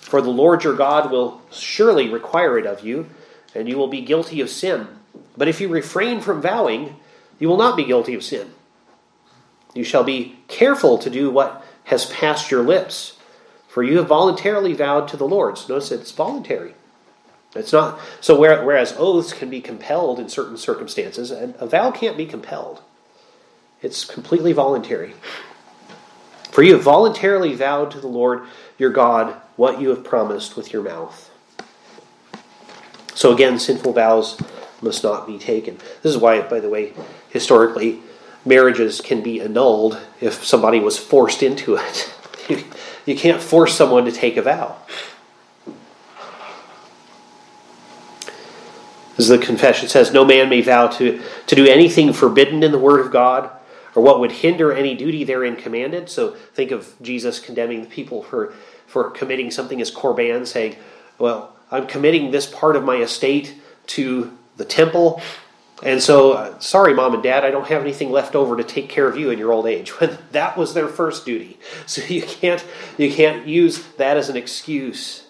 for 0.00 0.20
the 0.20 0.30
Lord 0.30 0.64
your 0.64 0.74
God 0.74 1.12
will 1.12 1.40
surely 1.52 2.08
require 2.08 2.58
it 2.58 2.66
of 2.66 2.84
you, 2.84 3.06
and 3.54 3.68
you 3.68 3.76
will 3.76 3.88
be 3.88 4.00
guilty 4.00 4.40
of 4.40 4.50
sin. 4.50 4.86
But 5.36 5.48
if 5.48 5.60
you 5.60 5.68
refrain 5.68 6.20
from 6.20 6.42
vowing, 6.42 6.96
you 7.38 7.48
will 7.48 7.56
not 7.56 7.76
be 7.76 7.84
guilty 7.84 8.14
of 8.14 8.22
sin. 8.22 8.50
You 9.74 9.84
shall 9.84 10.04
be 10.04 10.38
careful 10.48 10.98
to 10.98 11.10
do 11.10 11.30
what 11.30 11.64
has 11.84 12.06
passed 12.06 12.50
your 12.50 12.62
lips, 12.62 13.16
for 13.68 13.82
you 13.82 13.98
have 13.98 14.08
voluntarily 14.08 14.72
vowed 14.72 15.08
to 15.08 15.16
the 15.16 15.28
Lord. 15.28 15.58
So 15.58 15.74
notice 15.74 15.92
it's 15.92 16.12
voluntary. 16.12 16.74
It's 17.54 17.72
not 17.72 17.98
so. 18.20 18.38
Whereas 18.38 18.94
oaths 18.96 19.32
can 19.32 19.50
be 19.50 19.60
compelled 19.60 20.20
in 20.20 20.28
certain 20.28 20.56
circumstances, 20.56 21.30
and 21.30 21.54
a 21.58 21.66
vow 21.66 21.90
can't 21.90 22.16
be 22.16 22.26
compelled. 22.26 22.82
It's 23.82 24.04
completely 24.04 24.52
voluntary. 24.52 25.14
For 26.50 26.62
you 26.62 26.74
have 26.74 26.82
voluntarily 26.82 27.54
vowed 27.54 27.90
to 27.92 28.00
the 28.00 28.08
Lord 28.08 28.42
your 28.78 28.90
God 28.90 29.34
what 29.56 29.80
you 29.80 29.90
have 29.90 30.04
promised 30.04 30.56
with 30.56 30.72
your 30.72 30.82
mouth. 30.82 31.29
So 33.20 33.34
again, 33.34 33.58
sinful 33.58 33.92
vows 33.92 34.40
must 34.80 35.04
not 35.04 35.26
be 35.26 35.36
taken. 35.36 35.76
This 36.00 36.14
is 36.14 36.16
why, 36.16 36.40
by 36.40 36.58
the 36.58 36.70
way, 36.70 36.94
historically, 37.28 38.00
marriages 38.46 39.02
can 39.02 39.22
be 39.22 39.42
annulled 39.42 40.00
if 40.22 40.42
somebody 40.42 40.80
was 40.80 40.96
forced 40.96 41.42
into 41.42 41.74
it. 41.78 42.14
you 43.04 43.14
can't 43.14 43.42
force 43.42 43.76
someone 43.76 44.06
to 44.06 44.10
take 44.10 44.38
a 44.38 44.42
vow. 44.42 44.78
As 49.18 49.28
the 49.28 49.36
confession 49.36 49.90
says, 49.90 50.14
no 50.14 50.24
man 50.24 50.48
may 50.48 50.62
vow 50.62 50.86
to, 50.86 51.20
to 51.46 51.54
do 51.54 51.66
anything 51.66 52.14
forbidden 52.14 52.62
in 52.62 52.72
the 52.72 52.78
Word 52.78 53.04
of 53.04 53.12
God 53.12 53.50
or 53.94 54.02
what 54.02 54.18
would 54.20 54.32
hinder 54.32 54.72
any 54.72 54.94
duty 54.94 55.24
therein 55.24 55.56
commanded. 55.56 56.08
So 56.08 56.30
think 56.54 56.70
of 56.70 56.94
Jesus 57.02 57.38
condemning 57.38 57.82
the 57.82 57.88
people 57.88 58.22
for, 58.22 58.54
for 58.86 59.10
committing 59.10 59.50
something 59.50 59.78
as 59.78 59.90
korban, 59.90 60.46
saying, 60.46 60.76
Well, 61.18 61.54
I'm 61.70 61.86
committing 61.86 62.30
this 62.30 62.46
part 62.46 62.76
of 62.76 62.84
my 62.84 62.96
estate 62.96 63.54
to 63.88 64.36
the 64.56 64.64
temple. 64.64 65.20
And 65.82 66.02
so, 66.02 66.32
uh, 66.32 66.58
sorry, 66.58 66.92
mom 66.92 67.14
and 67.14 67.22
dad, 67.22 67.44
I 67.44 67.50
don't 67.50 67.66
have 67.68 67.80
anything 67.80 68.10
left 68.10 68.34
over 68.34 68.56
to 68.56 68.64
take 68.64 68.88
care 68.88 69.08
of 69.08 69.16
you 69.16 69.30
in 69.30 69.38
your 69.38 69.52
old 69.52 69.66
age. 69.66 69.90
When 70.00 70.18
that 70.32 70.56
was 70.56 70.74
their 70.74 70.88
first 70.88 71.24
duty, 71.24 71.58
so 71.86 72.02
you 72.08 72.22
can't 72.22 72.64
you 72.98 73.12
can't 73.12 73.46
use 73.46 73.84
that 73.96 74.16
as 74.16 74.28
an 74.28 74.36
excuse. 74.36 75.26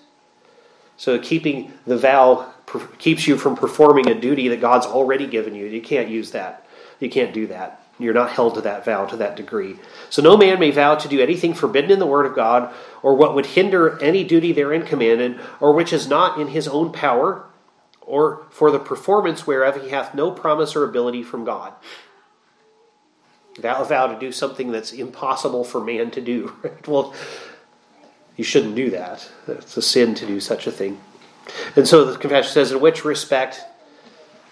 So 0.96 1.18
keeping 1.18 1.72
the 1.86 1.96
vow 1.96 2.52
keeps 2.98 3.26
you 3.26 3.36
from 3.36 3.56
performing 3.56 4.08
a 4.08 4.20
duty 4.20 4.48
that 4.48 4.60
God's 4.60 4.86
already 4.86 5.26
given 5.26 5.54
you. 5.54 5.66
You 5.66 5.80
can't 5.80 6.08
use 6.08 6.32
that. 6.32 6.66
You 7.00 7.08
can't 7.08 7.32
do 7.32 7.46
that. 7.48 7.82
You're 8.00 8.14
not 8.14 8.30
held 8.30 8.54
to 8.54 8.62
that 8.62 8.84
vow 8.84 9.04
to 9.06 9.16
that 9.16 9.36
degree. 9.36 9.76
So 10.08 10.22
no 10.22 10.36
man 10.36 10.58
may 10.58 10.70
vow 10.70 10.94
to 10.94 11.08
do 11.08 11.20
anything 11.20 11.52
forbidden 11.54 11.90
in 11.90 11.98
the 11.98 12.06
word 12.06 12.26
of 12.26 12.34
God, 12.34 12.72
or 13.02 13.14
what 13.14 13.34
would 13.34 13.46
hinder 13.46 14.02
any 14.02 14.24
duty 14.24 14.52
therein 14.52 14.84
commanded, 14.84 15.38
or 15.60 15.72
which 15.72 15.92
is 15.92 16.08
not 16.08 16.40
in 16.40 16.48
his 16.48 16.66
own 16.66 16.92
power, 16.92 17.44
or 18.00 18.46
for 18.50 18.70
the 18.70 18.78
performance 18.78 19.46
whereof 19.46 19.80
he 19.82 19.90
hath 19.90 20.14
no 20.14 20.30
promise 20.30 20.74
or 20.74 20.84
ability 20.84 21.22
from 21.22 21.44
God. 21.44 21.74
Vow, 23.58 23.84
vow 23.84 24.06
to 24.06 24.18
do 24.18 24.32
something 24.32 24.72
that's 24.72 24.92
impossible 24.92 25.64
for 25.64 25.80
man 25.80 26.10
to 26.12 26.20
do. 26.20 26.54
Right? 26.62 26.88
Well, 26.88 27.14
you 28.36 28.44
shouldn't 28.44 28.74
do 28.74 28.90
that. 28.90 29.28
It's 29.46 29.76
a 29.76 29.82
sin 29.82 30.14
to 30.14 30.26
do 30.26 30.40
such 30.40 30.66
a 30.66 30.72
thing. 30.72 30.98
And 31.76 31.86
so 31.86 32.04
the 32.04 32.16
confession 32.16 32.52
says, 32.52 32.72
in 32.72 32.80
which 32.80 33.04
respect 33.04 33.60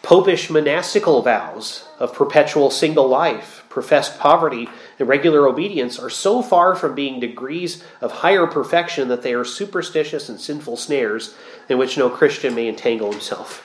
popish 0.02 0.50
monastical 0.50 1.22
vows 1.22 1.84
of 1.98 2.14
perpetual 2.14 2.70
single 2.70 3.08
life, 3.08 3.64
professed 3.68 4.18
poverty, 4.18 4.68
and 4.98 5.08
regular 5.08 5.46
obedience 5.46 5.98
are 5.98 6.10
so 6.10 6.42
far 6.42 6.74
from 6.74 6.94
being 6.94 7.20
degrees 7.20 7.82
of 8.00 8.10
higher 8.12 8.46
perfection 8.46 9.08
that 9.08 9.22
they 9.22 9.34
are 9.34 9.44
superstitious 9.44 10.28
and 10.28 10.40
sinful 10.40 10.76
snares 10.76 11.34
in 11.68 11.78
which 11.78 11.98
no 11.98 12.08
Christian 12.08 12.54
may 12.54 12.68
entangle 12.68 13.12
himself. 13.12 13.64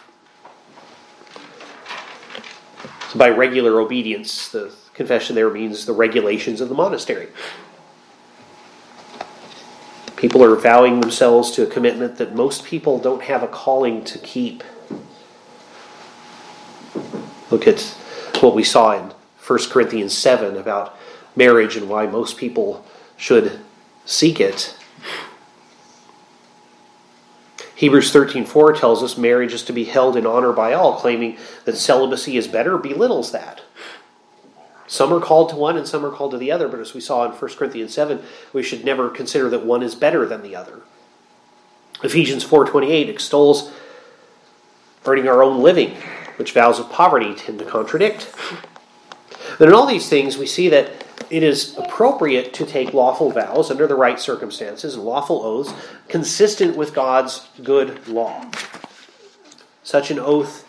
So 3.11 3.19
by 3.19 3.29
regular 3.29 3.79
obedience, 3.79 4.49
the 4.49 4.73
confession 4.93 5.35
there 5.35 5.49
means 5.49 5.85
the 5.85 5.93
regulations 5.93 6.61
of 6.61 6.69
the 6.69 6.75
monastery. 6.75 7.27
People 10.15 10.43
are 10.43 10.55
vowing 10.55 10.99
themselves 10.99 11.51
to 11.51 11.63
a 11.63 11.67
commitment 11.67 12.17
that 12.17 12.33
most 12.33 12.63
people 12.63 12.97
don't 12.97 13.21
have 13.23 13.43
a 13.43 13.47
calling 13.47 14.03
to 14.05 14.17
keep. 14.19 14.63
Look 17.51 17.67
at 17.67 17.81
what 18.39 18.55
we 18.55 18.63
saw 18.63 18.91
in 18.91 19.11
1 19.45 19.59
Corinthians 19.69 20.17
7 20.17 20.57
about 20.57 20.97
marriage 21.35 21.75
and 21.75 21.89
why 21.89 22.05
most 22.07 22.37
people 22.37 22.85
should 23.17 23.59
seek 24.05 24.39
it. 24.39 24.75
Hebrews 27.75 28.13
13:4 28.13 28.77
tells 28.77 29.03
us 29.03 29.17
marriage 29.17 29.53
is 29.53 29.63
to 29.63 29.73
be 29.73 29.85
held 29.85 30.15
in 30.15 30.25
honor 30.25 30.53
by 30.53 30.73
all, 30.73 30.93
claiming 30.93 31.37
that 31.65 31.75
celibacy 31.75 32.37
is 32.37 32.47
better 32.47 32.77
belittles 32.77 33.31
that. 33.31 33.61
Some 34.87 35.11
are 35.11 35.19
called 35.19 35.49
to 35.49 35.55
one 35.55 35.75
and 35.75 35.87
some 35.87 36.05
are 36.05 36.11
called 36.11 36.31
to 36.31 36.37
the 36.37 36.51
other, 36.51 36.67
but 36.67 36.79
as 36.79 36.93
we 36.93 37.01
saw 37.01 37.25
in 37.25 37.31
1 37.31 37.57
Corinthians 37.57 37.93
7, 37.93 38.21
we 38.53 38.63
should 38.63 38.85
never 38.85 39.09
consider 39.09 39.49
that 39.49 39.65
one 39.65 39.81
is 39.81 39.95
better 39.95 40.25
than 40.25 40.43
the 40.43 40.55
other. 40.55 40.81
Ephesians 42.03 42.43
4:28 42.43 43.09
extols 43.09 43.71
earning 45.05 45.27
our 45.27 45.43
own 45.43 45.61
living, 45.61 45.97
which 46.37 46.51
vows 46.51 46.79
of 46.79 46.89
poverty 46.89 47.33
tend 47.33 47.59
to 47.59 47.65
contradict. 47.65 48.33
But 49.59 49.67
in 49.67 49.73
all 49.73 49.85
these 49.85 50.09
things, 50.09 50.37
we 50.37 50.47
see 50.47 50.69
that 50.69 50.91
it 51.29 51.43
is 51.43 51.77
appropriate 51.77 52.53
to 52.53 52.65
take 52.65 52.93
lawful 52.93 53.31
vows 53.31 53.71
under 53.71 53.87
the 53.87 53.95
right 53.95 54.19
circumstances 54.19 54.95
and 54.95 55.03
lawful 55.03 55.41
oaths 55.43 55.73
consistent 56.07 56.75
with 56.75 56.93
God's 56.93 57.47
good 57.63 58.07
law. 58.07 58.49
Such 59.83 60.11
an 60.11 60.19
oath 60.19 60.67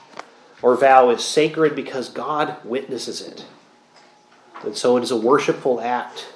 or 0.63 0.77
vow 0.77 1.11
is 1.11 1.25
sacred 1.25 1.77
because 1.77 2.09
God 2.09 2.57
witnesses 2.65 3.21
it. 3.21 3.45
And 4.63 4.77
so 4.77 4.97
it 4.97 5.03
is 5.03 5.11
a 5.11 5.17
worshipful 5.17 5.81
act. 5.81 6.29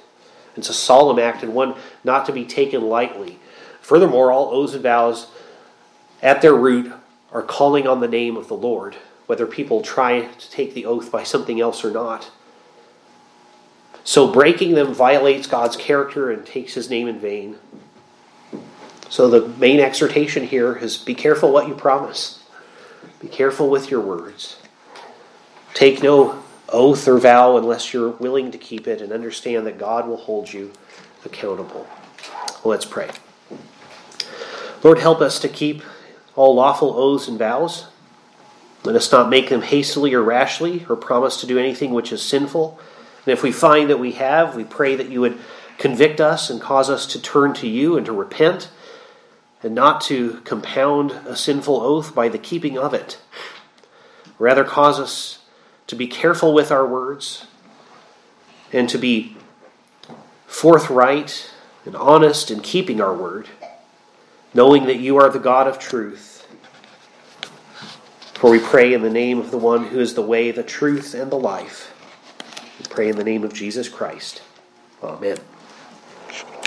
It's 0.56 0.68
a 0.68 0.74
solemn 0.74 1.18
act 1.18 1.42
and 1.42 1.54
one 1.54 1.74
not 2.04 2.26
to 2.26 2.32
be 2.32 2.44
taken 2.44 2.82
lightly. 2.82 3.38
Furthermore, 3.80 4.30
all 4.30 4.50
oaths 4.50 4.74
and 4.74 4.82
vows 4.82 5.28
at 6.22 6.42
their 6.42 6.54
root 6.54 6.92
are 7.32 7.42
calling 7.42 7.86
on 7.86 8.00
the 8.00 8.08
name 8.08 8.36
of 8.36 8.48
the 8.48 8.54
Lord, 8.54 8.96
whether 9.28 9.46
people 9.46 9.82
try 9.82 10.22
to 10.22 10.50
take 10.50 10.72
the 10.72 10.86
oath 10.86 11.12
by 11.12 11.22
something 11.22 11.60
else 11.60 11.84
or 11.84 11.90
not. 11.90 12.30
So 14.02 14.32
breaking 14.32 14.74
them 14.74 14.94
violates 14.94 15.46
God's 15.46 15.76
character 15.76 16.30
and 16.30 16.46
takes 16.46 16.72
his 16.72 16.88
name 16.88 17.06
in 17.08 17.20
vain. 17.20 17.58
So 19.10 19.28
the 19.28 19.46
main 19.46 19.80
exhortation 19.80 20.46
here 20.46 20.74
is 20.74 20.96
be 20.96 21.14
careful 21.14 21.52
what 21.52 21.68
you 21.68 21.74
promise. 21.74 22.42
Be 23.20 23.28
careful 23.28 23.68
with 23.68 23.90
your 23.90 24.00
words. 24.00 24.56
Take 25.74 26.02
no 26.02 26.42
oath 26.70 27.06
or 27.06 27.18
vow 27.18 27.58
unless 27.58 27.92
you're 27.92 28.12
willing 28.12 28.50
to 28.52 28.58
keep 28.58 28.88
it 28.88 29.02
and 29.02 29.12
understand 29.12 29.66
that 29.66 29.76
God 29.76 30.08
will 30.08 30.16
hold 30.16 30.50
you 30.50 30.72
accountable. 31.26 31.86
Let's 32.64 32.86
pray. 32.86 33.10
Lord, 34.82 35.00
help 35.00 35.20
us 35.20 35.38
to 35.40 35.50
keep 35.50 35.82
all 36.34 36.54
lawful 36.54 36.96
oaths 36.96 37.28
and 37.28 37.38
vows. 37.38 37.88
Let 38.88 38.96
us 38.96 39.12
not 39.12 39.30
make 39.30 39.50
them 39.50 39.62
hastily 39.62 40.14
or 40.14 40.22
rashly 40.22 40.84
or 40.88 40.96
promise 40.96 41.36
to 41.42 41.46
do 41.46 41.58
anything 41.58 41.92
which 41.92 42.10
is 42.10 42.22
sinful 42.22 42.80
and 43.28 43.34
if 43.34 43.42
we 43.42 43.52
find 43.52 43.90
that 43.90 43.98
we 43.98 44.12
have, 44.12 44.56
we 44.56 44.64
pray 44.64 44.96
that 44.96 45.10
you 45.10 45.20
would 45.20 45.38
convict 45.76 46.18
us 46.18 46.48
and 46.48 46.62
cause 46.62 46.88
us 46.88 47.04
to 47.08 47.20
turn 47.20 47.52
to 47.52 47.68
you 47.68 47.98
and 47.98 48.06
to 48.06 48.12
repent 48.12 48.70
and 49.62 49.74
not 49.74 50.00
to 50.00 50.40
compound 50.44 51.12
a 51.26 51.36
sinful 51.36 51.78
oath 51.78 52.14
by 52.14 52.30
the 52.30 52.38
keeping 52.38 52.78
of 52.78 52.94
it. 52.94 53.18
Rather, 54.38 54.64
cause 54.64 54.98
us 54.98 55.40
to 55.88 55.94
be 55.94 56.06
careful 56.06 56.54
with 56.54 56.72
our 56.72 56.86
words 56.86 57.46
and 58.72 58.88
to 58.88 58.96
be 58.96 59.36
forthright 60.46 61.50
and 61.84 61.94
honest 61.96 62.50
in 62.50 62.60
keeping 62.60 62.98
our 62.98 63.12
word, 63.12 63.46
knowing 64.54 64.86
that 64.86 65.00
you 65.00 65.18
are 65.18 65.28
the 65.28 65.38
God 65.38 65.66
of 65.66 65.78
truth. 65.78 66.27
For 68.38 68.52
we 68.52 68.60
pray 68.60 68.94
in 68.94 69.02
the 69.02 69.10
name 69.10 69.40
of 69.40 69.50
the 69.50 69.58
one 69.58 69.86
who 69.86 69.98
is 69.98 70.14
the 70.14 70.22
way, 70.22 70.52
the 70.52 70.62
truth, 70.62 71.12
and 71.12 71.28
the 71.28 71.36
life 71.36 71.92
We 72.78 72.86
pray 72.88 73.08
in 73.08 73.16
the 73.16 73.24
name 73.24 73.42
of 73.42 73.52
Jesus 73.52 73.88
Christ. 73.88 74.42
Amen. 75.02 75.38